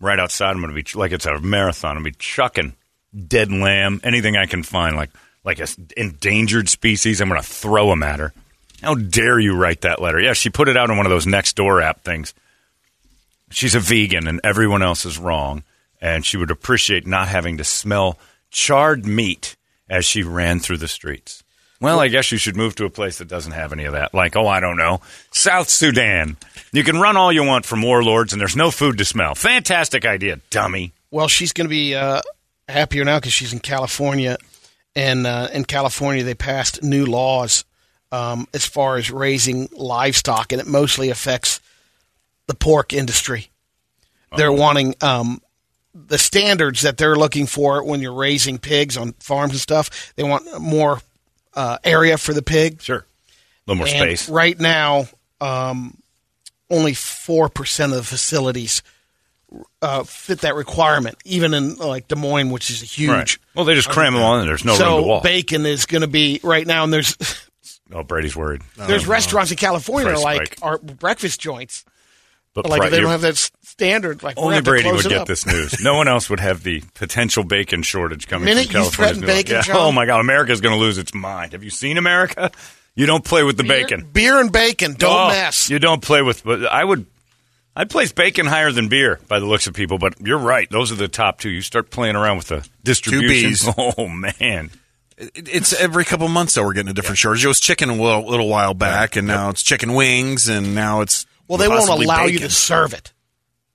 right 0.00 0.18
outside. 0.18 0.50
I'm 0.52 0.62
going 0.62 0.74
to 0.74 0.82
be 0.82 0.98
like 0.98 1.12
it's 1.12 1.26
a 1.26 1.38
marathon. 1.40 1.96
I'm 1.96 2.02
going 2.02 2.12
to 2.12 2.18
be 2.18 2.22
chucking 2.22 2.74
dead 3.26 3.52
lamb, 3.52 4.00
anything 4.02 4.36
I 4.36 4.46
can 4.46 4.62
find, 4.62 4.96
like 4.96 5.10
like 5.44 5.58
a 5.60 5.64
s- 5.64 5.76
endangered 5.96 6.68
species. 6.68 7.20
I'm 7.20 7.28
going 7.28 7.40
to 7.40 7.46
throw 7.46 7.90
them 7.90 8.02
at 8.02 8.20
her. 8.20 8.32
How 8.80 8.94
dare 8.94 9.38
you 9.38 9.54
write 9.54 9.82
that 9.82 10.00
letter? 10.00 10.20
Yeah, 10.20 10.32
she 10.32 10.48
put 10.50 10.68
it 10.68 10.76
out 10.76 10.88
on 10.90 10.96
one 10.96 11.04
of 11.06 11.10
those 11.10 11.26
next 11.26 11.56
door 11.56 11.82
app 11.82 12.02
things. 12.04 12.32
She's 13.50 13.74
a 13.74 13.80
vegan, 13.80 14.26
and 14.26 14.40
everyone 14.44 14.82
else 14.82 15.04
is 15.04 15.18
wrong, 15.18 15.62
and 16.00 16.24
she 16.24 16.36
would 16.36 16.50
appreciate 16.50 17.06
not 17.06 17.28
having 17.28 17.56
to 17.58 17.64
smell 17.64 18.18
charred 18.50 19.06
meat 19.06 19.56
as 19.88 20.04
she 20.04 20.22
ran 20.22 20.60
through 20.60 20.78
the 20.78 20.88
streets. 20.88 21.42
Well, 21.80 22.00
I 22.00 22.08
guess 22.08 22.32
you 22.32 22.38
should 22.38 22.56
move 22.56 22.74
to 22.76 22.84
a 22.84 22.90
place 22.90 23.18
that 23.18 23.28
doesn't 23.28 23.52
have 23.52 23.72
any 23.72 23.84
of 23.84 23.92
that. 23.92 24.12
Like, 24.12 24.36
oh, 24.36 24.48
I 24.48 24.58
don't 24.58 24.76
know, 24.76 25.00
South 25.30 25.68
Sudan. 25.68 26.36
You 26.72 26.82
can 26.82 26.98
run 26.98 27.16
all 27.16 27.32
you 27.32 27.44
want 27.44 27.64
from 27.64 27.82
warlords, 27.82 28.32
and 28.32 28.40
there's 28.40 28.56
no 28.56 28.70
food 28.70 28.98
to 28.98 29.04
smell. 29.04 29.34
Fantastic 29.34 30.04
idea, 30.04 30.40
dummy. 30.50 30.92
Well, 31.10 31.28
she's 31.28 31.52
going 31.52 31.66
to 31.66 31.70
be 31.70 31.94
uh, 31.94 32.20
happier 32.68 33.04
now 33.04 33.18
because 33.18 33.32
she's 33.32 33.52
in 33.52 33.60
California, 33.60 34.38
and 34.96 35.26
uh, 35.26 35.48
in 35.52 35.64
California 35.64 36.24
they 36.24 36.34
passed 36.34 36.82
new 36.82 37.06
laws 37.06 37.64
um, 38.10 38.48
as 38.52 38.66
far 38.66 38.96
as 38.96 39.10
raising 39.10 39.68
livestock, 39.72 40.52
and 40.52 40.60
it 40.60 40.66
mostly 40.66 41.10
affects 41.10 41.60
the 42.48 42.54
pork 42.54 42.92
industry. 42.92 43.50
They're 44.36 44.52
wanting 44.52 44.94
um, 45.00 45.40
the 45.94 46.18
standards 46.18 46.82
that 46.82 46.96
they're 46.96 47.16
looking 47.16 47.46
for 47.46 47.82
when 47.82 48.00
you're 48.02 48.12
raising 48.12 48.58
pigs 48.58 48.96
on 48.96 49.12
farms 49.20 49.52
and 49.52 49.60
stuff. 49.60 50.12
They 50.16 50.22
want 50.22 50.60
more 50.60 51.00
uh, 51.54 51.78
area 51.84 52.18
for 52.18 52.34
the 52.34 52.42
pig. 52.42 52.82
Sure, 52.82 52.98
a 52.98 53.04
little 53.66 53.78
more 53.78 53.86
And 53.86 53.96
space. 53.96 54.28
Right 54.28 54.58
now, 54.58 55.06
um, 55.40 55.96
only 56.70 56.94
four 56.94 57.48
percent 57.48 57.92
of 57.92 57.98
the 57.98 58.04
facilities 58.04 58.82
uh, 59.80 60.04
fit 60.04 60.40
that 60.40 60.54
requirement. 60.54 61.16
Even 61.24 61.54
in 61.54 61.76
like 61.76 62.08
Des 62.08 62.16
Moines, 62.16 62.50
which 62.50 62.70
is 62.70 62.82
a 62.82 62.86
huge. 62.86 63.10
Right. 63.10 63.38
Well, 63.54 63.64
they 63.64 63.74
just 63.74 63.88
cram 63.88 64.14
them 64.14 64.22
on, 64.22 64.40
and 64.40 64.48
there's 64.48 64.64
no 64.64 64.74
so 64.74 64.96
room 64.96 65.02
to 65.04 65.08
walk. 65.08 65.22
bacon 65.22 65.64
is 65.66 65.86
going 65.86 66.02
to 66.02 66.08
be 66.08 66.40
right 66.42 66.66
now, 66.66 66.84
and 66.84 66.92
there's 66.92 67.16
oh, 67.92 68.02
Brady's 68.02 68.36
worried. 68.36 68.62
there's 68.76 69.06
restaurants 69.06 69.50
in 69.50 69.56
California 69.56 70.12
Price 70.12 70.22
like 70.22 70.58
are 70.60 70.78
breakfast 70.78 71.40
joints. 71.40 71.84
But 72.54 72.68
Like 72.68 72.78
pri- 72.78 72.86
if 72.86 72.92
they 72.92 73.00
don't 73.00 73.10
have 73.10 73.20
that 73.20 73.36
standard, 73.62 74.22
like 74.22 74.36
Only 74.36 74.48
gonna 74.48 74.54
have 74.56 74.64
to 74.64 74.70
Brady 74.70 74.90
would 74.92 75.02
get 75.04 75.12
up. 75.20 75.28
this 75.28 75.46
news. 75.46 75.80
No 75.80 75.96
one 75.96 76.08
else 76.08 76.28
would 76.30 76.40
have 76.40 76.62
the 76.62 76.82
potential 76.94 77.44
bacon 77.44 77.82
shortage 77.82 78.26
coming 78.26 78.46
Minute 78.46 78.66
from 78.66 78.76
you 78.76 78.80
California. 78.82 79.14
threaten 79.14 79.26
bacon, 79.36 79.62
John? 79.62 79.76
Oh 79.76 79.92
my 79.92 80.06
God, 80.06 80.20
America's 80.20 80.60
going 80.60 80.74
to 80.74 80.80
lose 80.80 80.98
its 80.98 81.14
mind. 81.14 81.52
Have 81.52 81.62
you 81.62 81.70
seen 81.70 81.98
America? 81.98 82.50
You 82.96 83.06
don't 83.06 83.24
play 83.24 83.44
with 83.44 83.56
the 83.56 83.62
Beer- 83.62 83.82
bacon. 83.84 84.08
beer 84.12 84.40
and 84.40 84.50
bacon. 84.50 84.94
Don't 84.94 85.12
Oh, 85.16 85.28
mess. 85.28 85.70
You 85.70 85.78
don't 85.78 86.02
play 86.02 86.20
with. 86.22 86.42
but 86.42 86.66
I 86.66 86.82
would. 86.82 87.06
I'd 87.76 87.90
place 87.90 88.10
bacon 88.10 88.46
higher 88.46 88.72
than 88.72 88.88
beer 88.88 89.20
by 89.28 89.38
the 89.38 89.46
looks 89.46 89.68
of 89.68 89.74
people, 89.74 89.98
but 89.98 90.14
you're 90.20 90.36
right. 90.38 90.68
Those 90.68 90.90
are 90.90 90.96
the 90.96 91.06
top 91.06 91.38
two. 91.38 91.48
You 91.48 91.62
start 91.62 91.90
playing 91.90 92.16
around 92.16 92.38
with 92.38 92.48
the 92.48 92.68
distribution. 92.82 93.50
Bs. 93.52 93.94
Oh 93.98 94.08
man, 94.08 94.70
it's 95.16 95.72
every 95.74 96.04
couple 96.04 96.26
months 96.26 96.54
that 96.54 96.64
we're 96.64 96.72
getting 96.72 96.90
a 96.90 96.94
different 96.94 97.18
shortage. 97.18 97.44
It 97.44 97.48
was 97.48 97.60
chicken 97.60 97.88
a 97.88 97.94
little, 97.94 98.26
little 98.28 98.48
while 98.48 98.74
back, 98.74 99.14
and 99.14 99.28
now 99.28 99.50
it's 99.50 99.62
chicken 99.62 99.94
wings, 99.94 100.48
and 100.48 100.74
now 100.74 101.02
it's 101.02 101.24
well, 101.48 101.58
they 101.58 101.68
won't 101.68 101.80
possibly 101.86 102.04
allow 102.04 102.24
you 102.26 102.40
to 102.40 102.50
serve 102.50 102.94
it. 102.94 103.12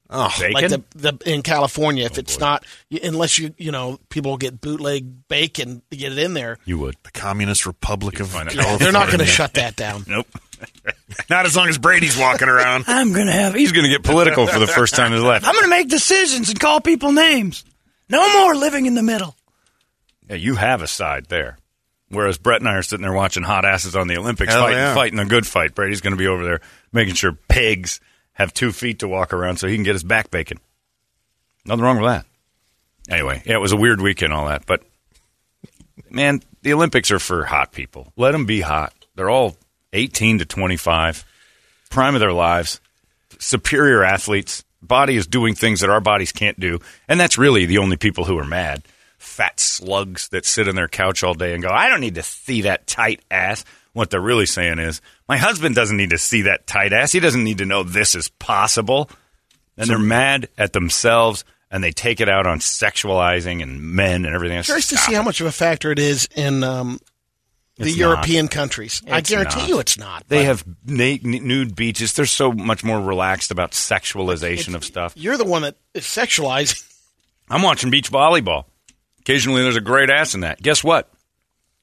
Oh, 0.09 0.29
bacon. 0.39 0.53
like 0.53 0.69
the, 0.69 0.83
the 0.95 1.33
in 1.33 1.41
California, 1.41 2.03
Oh, 2.03 2.05
if 2.05 2.19
it's 2.19 2.39
not 2.39 2.63
unless 3.01 3.39
you 3.39 3.55
you 3.57 3.71
know 3.71 3.99
people 4.09 4.31
will 4.31 4.38
get 4.38 4.62
bootleg 4.62 5.27
bacon 5.27 5.81
to 5.89 5.97
get 5.97 6.12
it 6.12 6.19
in 6.19 6.36
there. 6.36 6.59
you 6.65 6.77
would. 6.77 6.95
the 7.03 7.12
Communist 7.12 7.65
Republic 7.65 8.19
of 8.19 8.29
find 8.29 8.47
it. 8.47 8.53
California. 8.53 8.77
They're 8.77 8.91
not 8.93 9.07
going 9.07 9.19
to 9.19 9.25
shut 9.25 9.55
that 9.55 9.75
down. 9.75 10.05
Nope. 10.13 10.27
Not 11.29 11.45
as 11.45 11.55
long 11.57 11.67
as 11.67 11.77
Brady's 11.77 12.17
walking 12.17 12.47
around. 12.47 12.86
I'm 12.88 13.12
going 13.12 13.25
to 13.25 13.33
have. 13.33 13.53
He's 13.53 13.73
going 13.73 13.83
to 13.83 13.89
get 13.89 14.03
political 14.03 14.47
for 14.47 14.59
the 14.59 14.67
first 14.67 14.95
time 14.95 15.07
in 15.07 15.13
his 15.13 15.21
life. 15.23 15.43
I'm 15.45 15.53
going 15.53 15.65
to 15.65 15.69
make 15.69 15.89
decisions 15.89 16.49
and 16.49 16.59
call 16.59 16.79
people 16.79 17.12
names. 17.12 17.65
No 18.09 18.41
more 18.41 18.55
living 18.55 18.86
in 18.86 18.95
the 18.95 19.03
middle. 19.03 19.36
Yeah, 20.29 20.36
you 20.38 20.55
have 20.55 20.81
a 20.81 20.88
side 20.88 21.25
there. 21.27 21.57
Whereas 22.09 22.38
Brett 22.38 22.62
and 22.62 22.69
I 22.69 22.75
are 22.75 22.83
sitting 22.83 23.01
there 23.01 23.12
watching 23.13 23.43
hot 23.43 23.65
asses 23.65 23.95
on 23.95 24.07
the 24.07 24.17
Olympics, 24.17 24.53
Hell 24.53 24.63
fighting, 24.63 24.77
yeah. 24.77 24.93
fighting 24.93 25.19
a 25.19 25.25
good 25.25 25.45
fight. 25.47 25.75
Brady's 25.75 25.99
going 26.01 26.13
to 26.13 26.17
be 26.17 26.27
over 26.27 26.43
there 26.45 26.62
making 26.93 27.15
sure 27.15 27.34
pigs 27.34 27.99
have 28.34 28.53
two 28.53 28.71
feet 28.71 28.99
to 28.99 29.08
walk 29.08 29.34
around 29.34 29.58
so 29.58 29.67
he 29.67 29.75
can 29.75 29.84
get 29.84 29.93
his 29.95 30.03
back 30.03 30.32
bacon. 30.32 30.60
Nothing 31.65 31.84
wrong 31.84 31.99
with 31.99 32.10
that. 32.10 32.25
Anyway, 33.10 33.41
yeah, 33.45 33.56
it 33.56 33.62
was 33.62 33.71
a 33.71 33.77
weird 33.77 34.01
weekend, 34.01 34.34
all 34.34 34.47
that. 34.47 34.65
But, 34.65 34.84
man, 36.10 36.41
the 36.62 36.73
Olympics 36.73 37.12
are 37.12 37.19
for 37.19 37.43
hot 37.45 37.71
people. 37.71 38.12
Let 38.15 38.32
them 38.32 38.45
be 38.45 38.62
hot. 38.62 38.93
They're 39.15 39.29
all 39.29 39.58
18 39.91 40.39
to 40.39 40.45
25, 40.45 41.25
prime 41.89 42.15
of 42.15 42.21
their 42.21 42.34
lives, 42.34 42.79
superior 43.39 44.03
athletes. 44.03 44.63
Body 44.82 45.15
is 45.15 45.27
doing 45.27 45.56
things 45.56 45.82
that 45.82 45.89
our 45.89 46.01
bodies 46.01 46.32
can't 46.32 46.60
do. 46.60 46.79
And 47.08 47.19
that's 47.19 47.38
really 47.38 47.65
the 47.65 47.77
only 47.77 47.97
people 47.97 48.25
who 48.25 48.38
are 48.38 48.45
mad. 48.45 48.84
Fat 49.17 49.60
slugs 49.60 50.27
that 50.29 50.45
sit 50.45 50.67
on 50.67 50.75
their 50.75 50.89
couch 50.89 51.23
all 51.23 51.34
day 51.34 51.53
and 51.53 51.63
go, 51.63 51.69
I 51.69 51.88
don't 51.88 52.01
need 52.01 52.15
to 52.15 52.23
see 52.23 52.63
that 52.63 52.88
tight 52.88 53.21
ass. 53.32 53.63
What 53.93 54.10
they're 54.10 54.19
really 54.19 54.45
saying 54.45 54.79
is, 54.79 55.01
my 55.27 55.38
husband 55.38 55.75
doesn't 55.75 55.97
need 55.97 56.12
to 56.12 56.17
see 56.17 56.43
that 56.43 56.67
tight 56.67 56.93
ass. 56.93 57.12
He 57.12 57.19
doesn't 57.19 57.43
need 57.43 57.59
to 57.59 57.65
know 57.65 57.83
this 57.83 58.15
is 58.15 58.27
possible. 58.29 59.09
And 59.77 59.89
they're 59.89 59.97
mad 59.97 60.49
at 60.57 60.73
themselves 60.73 61.45
and 61.71 61.83
they 61.83 61.91
take 61.91 62.21
it 62.21 62.29
out 62.29 62.45
on 62.45 62.59
sexualizing 62.59 63.63
and 63.63 63.81
men 63.81 64.25
and 64.25 64.36
everything 64.36 64.57
else. 64.57 64.67
Curious 64.67 64.88
to 64.89 64.97
see 64.97 65.13
how 65.13 65.23
much 65.23 65.41
of 65.41 65.47
a 65.47 65.51
factor 65.51 65.91
it 65.91 65.97
is 65.97 66.29
in 66.36 66.63
um, 66.63 66.99
the 67.77 67.88
It's 67.88 67.97
European 67.97 68.47
countries. 68.47 69.01
I 69.09 69.21
guarantee 69.21 69.62
not. 69.62 69.69
you 69.69 69.79
it's 69.79 69.97
not. 69.97 70.27
They 70.27 70.43
have 70.43 70.63
na- 70.86 71.17
nude 71.23 71.75
beaches. 71.75 72.13
They're 72.13 72.27
so 72.27 72.51
much 72.51 72.83
more 72.83 73.01
relaxed 73.01 73.49
about 73.49 73.71
sexualization 73.71 74.75
of 74.75 74.83
stuff. 74.83 75.13
You're 75.15 75.38
the 75.38 75.45
one 75.45 75.63
that 75.63 75.75
is 75.95 76.03
sexualizing. 76.03 76.88
I'm 77.49 77.63
watching 77.63 77.89
beach 77.89 78.12
volleyball. 78.12 78.65
Occasionally, 79.21 79.63
there's 79.63 79.75
a 79.75 79.81
great 79.81 80.12
ass 80.12 80.36
in 80.36 80.41
that. 80.41 80.62
Guess 80.62 80.83
what? 80.83 81.09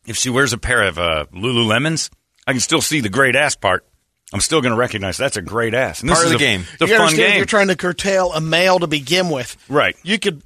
If 0.06 0.16
she 0.16 0.30
wears 0.30 0.52
a 0.52 0.58
pair 0.58 0.82
of 0.84 0.98
uh, 0.98 1.26
Lululemons, 1.34 2.10
I 2.50 2.52
can 2.52 2.60
still 2.60 2.80
see 2.80 3.00
the 3.00 3.08
great 3.08 3.36
ass 3.36 3.54
part. 3.54 3.86
I'm 4.32 4.40
still 4.40 4.60
going 4.60 4.72
to 4.72 4.78
recognize 4.78 5.16
that's 5.16 5.36
a 5.36 5.42
great 5.42 5.72
ass. 5.74 6.00
And 6.00 6.10
this 6.10 6.16
Part 6.18 6.26
of 6.26 6.30
the 6.32 6.36
a- 6.36 6.38
game. 6.38 6.64
It's 6.74 6.82
a 6.82 6.86
you 6.88 6.96
fun 6.96 7.14
game. 7.16 7.36
You're 7.36 7.46
trying 7.46 7.68
to 7.68 7.76
curtail 7.76 8.32
a 8.32 8.40
male 8.40 8.78
to 8.80 8.86
begin 8.86 9.28
with. 9.28 9.56
Right. 9.68 9.96
You 10.02 10.18
could 10.18 10.42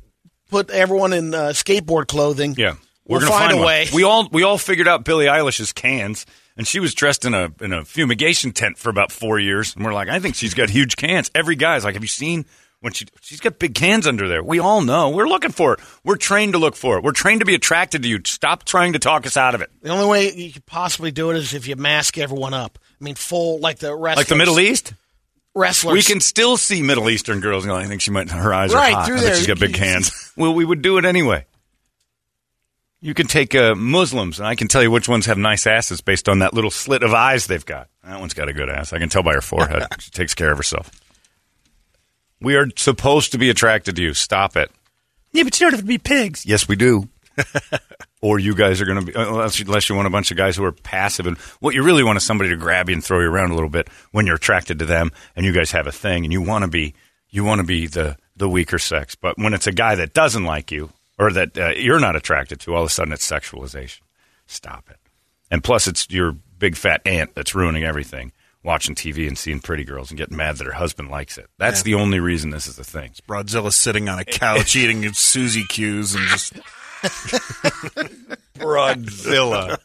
put 0.51 0.71
everyone 0.71 1.13
in 1.13 1.35
uh, 1.35 1.49
skateboard 1.49 2.07
clothing. 2.09 2.55
Yeah, 2.59 2.75
We'll 3.07 3.21
gonna 3.21 3.31
find 3.31 3.43
find 3.51 3.53
a 3.53 3.57
one. 3.57 3.67
way. 3.67 3.87
We 3.95 4.03
all 4.05 4.29
we 4.31 4.43
all 4.43 4.57
figured 4.59 4.89
out 4.89 5.05
Billie 5.05 5.27
Eilish's 5.27 5.73
cans, 5.75 6.25
and 6.57 6.67
she 6.67 6.81
was 6.81 6.95
dressed 6.95 7.25
in 7.27 7.35
a 7.35 7.51
in 7.61 7.73
a 7.75 7.85
fumigation 7.85 8.53
tent 8.53 8.79
for 8.79 8.89
about 8.91 9.13
four 9.13 9.39
years. 9.39 9.75
And 9.77 9.85
we're 9.85 9.93
like, 9.93 10.09
I 10.09 10.19
think 10.19 10.35
she's 10.35 10.55
got 10.55 10.71
huge 10.71 10.97
cans. 10.97 11.31
Every 11.35 11.57
guy's 11.57 11.85
like, 11.85 11.95
Have 11.95 12.05
you 12.05 12.09
seen 12.09 12.47
when 12.85 12.93
she 12.93 13.07
she's 13.23 13.41
got 13.41 13.59
big 13.59 13.75
cans 13.75 14.07
under 14.07 14.29
there? 14.29 14.43
We 14.43 14.59
all 14.59 14.83
know. 14.83 15.09
We're 15.09 15.27
looking 15.27 15.53
for 15.53 15.73
it. 15.73 15.81
We're 16.05 16.17
trained 16.17 16.53
to 16.53 16.59
look 16.59 16.77
for 16.77 16.99
it. 16.99 17.03
We're 17.03 17.13
trained 17.13 17.41
to 17.41 17.47
be 17.47 17.55
attracted 17.55 18.03
to 18.03 18.09
you. 18.09 18.21
Stop 18.27 18.65
trying 18.65 18.93
to 18.93 18.99
talk 18.99 19.27
us 19.27 19.39
out 19.39 19.55
of 19.55 19.63
it. 19.63 19.71
The 19.81 19.89
only 19.89 20.07
way 20.07 20.33
you 20.35 20.53
could 20.53 20.67
possibly 20.67 21.11
do 21.11 21.31
it 21.31 21.37
is 21.39 21.55
if 21.55 21.67
you 21.67 21.77
mask 21.77 22.19
everyone 22.19 22.53
up. 22.53 22.79
I 23.01 23.05
mean, 23.05 23.15
full 23.15 23.59
like 23.59 23.79
the 23.79 23.95
wrestlers. 23.97 24.17
Like 24.19 24.27
the 24.29 24.37
Middle 24.37 24.61
East. 24.61 24.93
wrestlers. 25.55 25.95
We 25.95 26.03
can 26.03 26.21
still 26.21 26.59
see 26.59 26.83
Middle 26.83 27.09
Eastern 27.09 27.41
girls. 27.41 27.67
I 27.67 27.87
think 27.87 28.03
she 28.03 28.11
might. 28.11 28.31
Her 28.31 28.53
eyes 28.53 28.75
Right, 28.75 28.93
are 28.93 28.97
hot. 28.99 29.07
through 29.07 29.17
I 29.17 29.21
there. 29.21 29.35
she's 29.37 29.47
got 29.47 29.59
big 29.59 29.77
hands. 29.77 30.33
well, 30.37 30.53
we 30.53 30.65
would 30.67 30.83
do 30.83 30.99
it 30.99 31.07
anyway. 31.07 31.47
You 33.01 33.13
can 33.13 33.27
take 33.27 33.55
uh, 33.55 33.75
Muslims, 33.75 34.39
and 34.39 34.47
I 34.49 34.55
can 34.55 34.67
tell 34.69 34.83
you 34.83 34.91
which 34.91 35.09
ones 35.09 35.27
have 35.27 35.37
nice 35.37 35.67
asses 35.67 36.01
based 36.01 36.29
on 36.29 36.39
that 36.39 36.55
little 36.55 36.71
slit 36.71 37.03
of 37.03 37.13
eyes 37.13 37.47
they've 37.47 37.65
got. 37.65 37.89
That 38.03 38.19
one's 38.21 38.33
got 38.35 38.49
a 38.49 38.53
good 38.55 38.71
ass. 38.71 38.93
I 38.95 38.99
can 38.99 39.09
tell 39.11 39.23
by 39.23 39.35
her 39.35 39.43
forehead. 39.43 39.87
she 40.01 40.11
takes 40.11 40.35
care 40.35 40.51
of 40.51 40.57
herself. 40.57 40.91
We 42.45 42.57
are 42.57 42.67
supposed 42.77 43.33
to 43.33 43.39
be 43.39 43.51
attracted 43.51 43.97
to 43.97 44.03
you. 44.03 44.15
Stop 44.15 44.57
it. 44.57 44.71
Yeah, 45.33 45.43
but 45.43 45.59
you 45.59 45.67
don't 45.67 45.73
have 45.73 45.81
to 45.81 45.87
be 45.87 45.99
pigs. 45.99 46.47
Yes, 46.47 46.69
we 46.69 46.77
do. 46.77 47.09
or 48.23 48.39
you 48.39 48.55
guys 48.55 48.81
are 48.81 48.85
going 48.85 49.05
to 49.05 49.07
be, 49.07 49.13
unless 49.17 49.59
you, 49.59 49.65
unless 49.67 49.89
you 49.89 49.97
want 49.97 50.07
a 50.07 50.11
bunch 50.11 50.31
of 50.31 50.37
guys 50.37 50.57
who 50.57 50.65
are 50.65 50.73
passive. 50.73 51.27
And 51.27 51.37
what 51.59 51.75
you 51.75 51.83
really 51.83 52.05
want 52.05 52.17
is 52.17 52.23
somebody 52.23 52.51
to 52.51 52.57
grab 52.57 52.89
you 52.89 52.95
and 52.95 53.05
throw 53.05 53.21
you 53.21 53.29
around 53.29 53.51
a 53.51 53.55
little 53.55 53.69
bit 53.69 53.89
when 54.13 54.27
you're 54.27 54.37
attracted 54.37 54.79
to 54.79 54.85
them 54.85 55.11
and 55.35 55.45
you 55.45 55.53
guys 55.53 55.73
have 55.73 55.87
a 55.87 55.93
thing 55.93 56.25
and 56.25 56.33
you 56.33 56.41
want 56.41 56.65
to 56.65 56.71
be, 56.71 56.95
you 57.31 57.45
want 57.45 57.61
to 57.61 57.67
be 57.67 57.87
the, 57.87 58.17
the 58.37 58.49
weaker 58.49 58.79
sex. 58.79 59.15
But 59.15 59.37
when 59.39 59.55
it's 59.55 59.67
a 59.67 59.73
guy 59.73 59.97
that 59.97 60.15
doesn't 60.15 60.45
like 60.45 60.71
you 60.71 60.91
or 61.19 61.33
that 61.33 61.59
uh, 61.59 61.71
you're 61.71 62.01
not 62.01 62.17
attracted 62.17 62.61
to, 62.61 62.75
all 62.75 62.83
of 62.83 62.87
a 62.87 62.91
sudden 62.91 63.13
it's 63.13 63.29
sexualization. 63.29 64.01
Stop 64.47 64.91
it. 64.91 64.99
And 65.51 65.63
plus, 65.63 65.87
it's 65.87 66.09
your 66.11 66.33
big 66.59 66.77
fat 66.77 67.03
aunt 67.07 67.35
that's 67.35 67.55
ruining 67.55 67.85
everything. 67.85 68.33
Watching 68.65 68.95
TV 68.95 69.29
and 69.29 69.37
seeing 69.37 69.61
pretty 69.61 69.85
girls 69.85 70.11
and 70.11 70.17
getting 70.17 70.39
mad 70.39 70.57
that 70.57 70.65
her 70.67 70.73
husband 70.73 71.11
likes 71.11 71.37
it. 71.37 71.49
That's 71.59 71.83
the 71.83 71.95
only 71.95 72.19
reason 72.19 72.49
this 72.49 72.67
is 72.67 72.79
a 72.79 72.85
thing. 72.85 73.13
Broadzilla 73.29 73.71
sitting 73.73 74.09
on 74.09 74.19
a 74.19 74.25
couch 74.25 74.75
eating 74.77 75.03
his 75.03 75.19
Suzy 75.19 75.65
Q's 75.69 76.15
and 76.15 76.27
just 76.29 76.55
Broadzilla. 78.59 79.79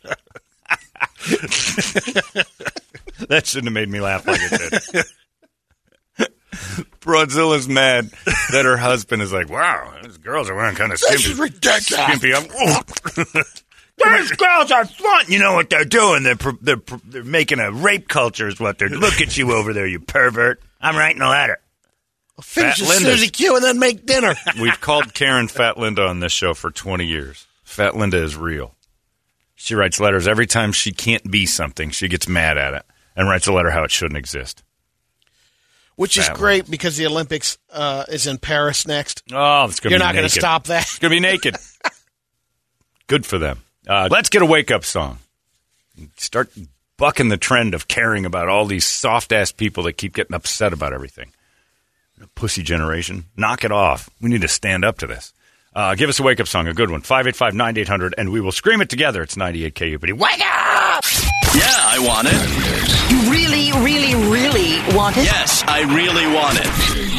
that 3.28 3.46
shouldn't 3.46 3.68
have 3.68 3.74
made 3.74 3.90
me 3.90 4.00
laugh 4.00 4.26
like 4.26 4.40
it 4.42 4.94
did. 4.94 5.06
Broadzilla's 7.02 7.68
mad 7.68 8.10
that 8.52 8.66
her 8.66 8.78
husband 8.78 9.22
is 9.22 9.32
like, 9.34 9.50
wow, 9.50 9.94
these 10.04 10.18
girls 10.18 10.50
are 10.50 10.56
wearing 10.56 10.76
kind 10.76 10.92
of 10.92 11.00
skimpy. 11.00 11.32
is 11.32 11.38
ridiculous. 11.38 11.86
Skimpy. 11.86 12.34
These 14.04 14.32
girls 14.34 14.72
are 14.72 14.86
fun. 14.86 15.26
You 15.28 15.40
know 15.40 15.54
what 15.54 15.70
they're 15.70 15.86
doing? 15.86 16.24
They're, 16.24 16.36
pr- 16.36 16.50
they're, 16.62 16.78
pr- 16.78 16.96
they're 17.06 17.24
making 17.24 17.60
a 17.60 17.72
rape 17.72 18.08
culture 18.08 18.48
is 18.48 18.60
what 18.60 18.78
they're 18.78 18.90
Look 18.90 19.22
at 19.22 19.38
you 19.38 19.52
over 19.54 19.74
there, 19.74 19.88
you 19.88 20.00
pervert. 20.00 20.62
I'm 20.82 20.96
writing 20.96 21.22
a 21.22 21.30
letter. 21.30 21.60
finish 22.42 22.80
Fat. 22.80 22.98
Suzy 23.02 23.28
Q 23.30 23.56
and 23.56 23.64
then 23.64 23.80
make 23.80 24.06
dinner. 24.06 24.36
We've 24.62 24.80
called 24.80 25.14
Karen 25.14 25.48
Fat 25.48 25.78
Linda 25.78 26.06
on 26.06 26.20
this 26.22 26.32
show 26.32 26.54
for 26.54 26.72
20 26.72 27.06
years. 27.06 27.46
Fat 27.64 27.96
Linda 27.98 28.18
is 28.24 28.36
real. 28.38 28.76
She 29.56 29.76
writes 29.76 30.00
letters 30.00 30.28
every 30.28 30.48
time 30.48 30.72
she 30.72 30.92
can't 30.94 31.30
be 31.30 31.46
something. 31.46 31.90
She 31.92 32.08
gets 32.08 32.28
mad 32.30 32.58
at 32.58 32.74
it 32.74 32.86
and 33.16 33.28
writes 33.28 33.48
a 33.48 33.52
letter 33.54 33.72
how 33.72 33.84
it 33.84 33.92
shouldn't 33.92 34.18
exist. 34.18 34.64
Which 35.98 36.18
is 36.18 36.30
great 36.30 36.72
because 36.72 36.96
the 36.96 37.08
Olympics 37.08 37.58
uh, 37.74 38.06
is 38.08 38.26
in 38.26 38.38
Paris 38.38 38.88
next. 38.88 39.22
Oh, 39.34 39.66
it's 39.66 39.82
going 39.82 39.90
to 39.90 39.96
You're 39.96 40.00
be 40.00 40.06
not 40.06 40.14
going 40.14 40.16
to 40.16 40.22
naked. 40.30 40.32
stop 40.40 40.64
that. 40.68 40.84
It's 40.84 40.98
going 41.00 41.10
to 41.12 41.16
be 41.18 41.20
naked. 41.20 41.58
Good 43.08 43.26
for 43.26 43.38
them. 43.38 43.60
Uh, 43.88 44.08
let's 44.12 44.30
get 44.30 44.42
a 44.42 44.46
wake 44.46 44.72
up 44.72 44.84
song. 44.84 45.20
Start 46.18 46.52
bucking 46.98 47.30
the 47.30 47.38
trend 47.38 47.74
of 47.74 47.88
caring 47.88 48.26
about 48.26 48.50
all 48.50 48.66
these 48.66 48.86
soft 48.86 49.32
ass 49.32 49.52
people 49.52 49.84
that 49.84 49.94
keep 49.94 50.14
getting 50.14 50.36
upset 50.36 50.74
about 50.74 50.94
everything. 50.94 51.32
Pussy 52.36 52.64
generation. 52.64 53.26
Knock 53.38 53.64
it 53.64 53.72
off. 53.72 54.10
We 54.22 54.30
need 54.30 54.42
to 54.42 54.48
stand 54.48 54.84
up 54.84 54.98
to 55.00 55.08
this. 55.08 55.34
Uh, 55.74 55.96
give 55.96 56.10
us 56.10 56.20
a 56.20 56.24
wake 56.24 56.40
up 56.40 56.48
song, 56.48 56.68
a 56.68 56.74
good 56.74 56.90
one. 56.90 57.02
585 57.02 57.54
9800, 57.54 58.16
and 58.18 58.32
we 58.32 58.42
will 58.42 58.52
scream 58.52 58.82
it 58.82 58.90
together. 58.90 59.22
It's 59.22 59.38
98 59.38 59.76
KUPD. 59.76 60.14
Wake 60.14 60.42
up! 60.42 61.04
Yeah, 61.56 61.64
I 61.66 62.00
want 62.06 62.28
it. 62.30 63.12
You 63.12 63.32
really, 63.32 63.72
really, 63.84 64.16
really 64.30 64.96
want 64.96 65.16
it? 65.18 65.24
Yes, 65.24 65.64
I 65.68 65.82
really 65.96 66.28
want 66.28 66.58
it. 66.60 67.19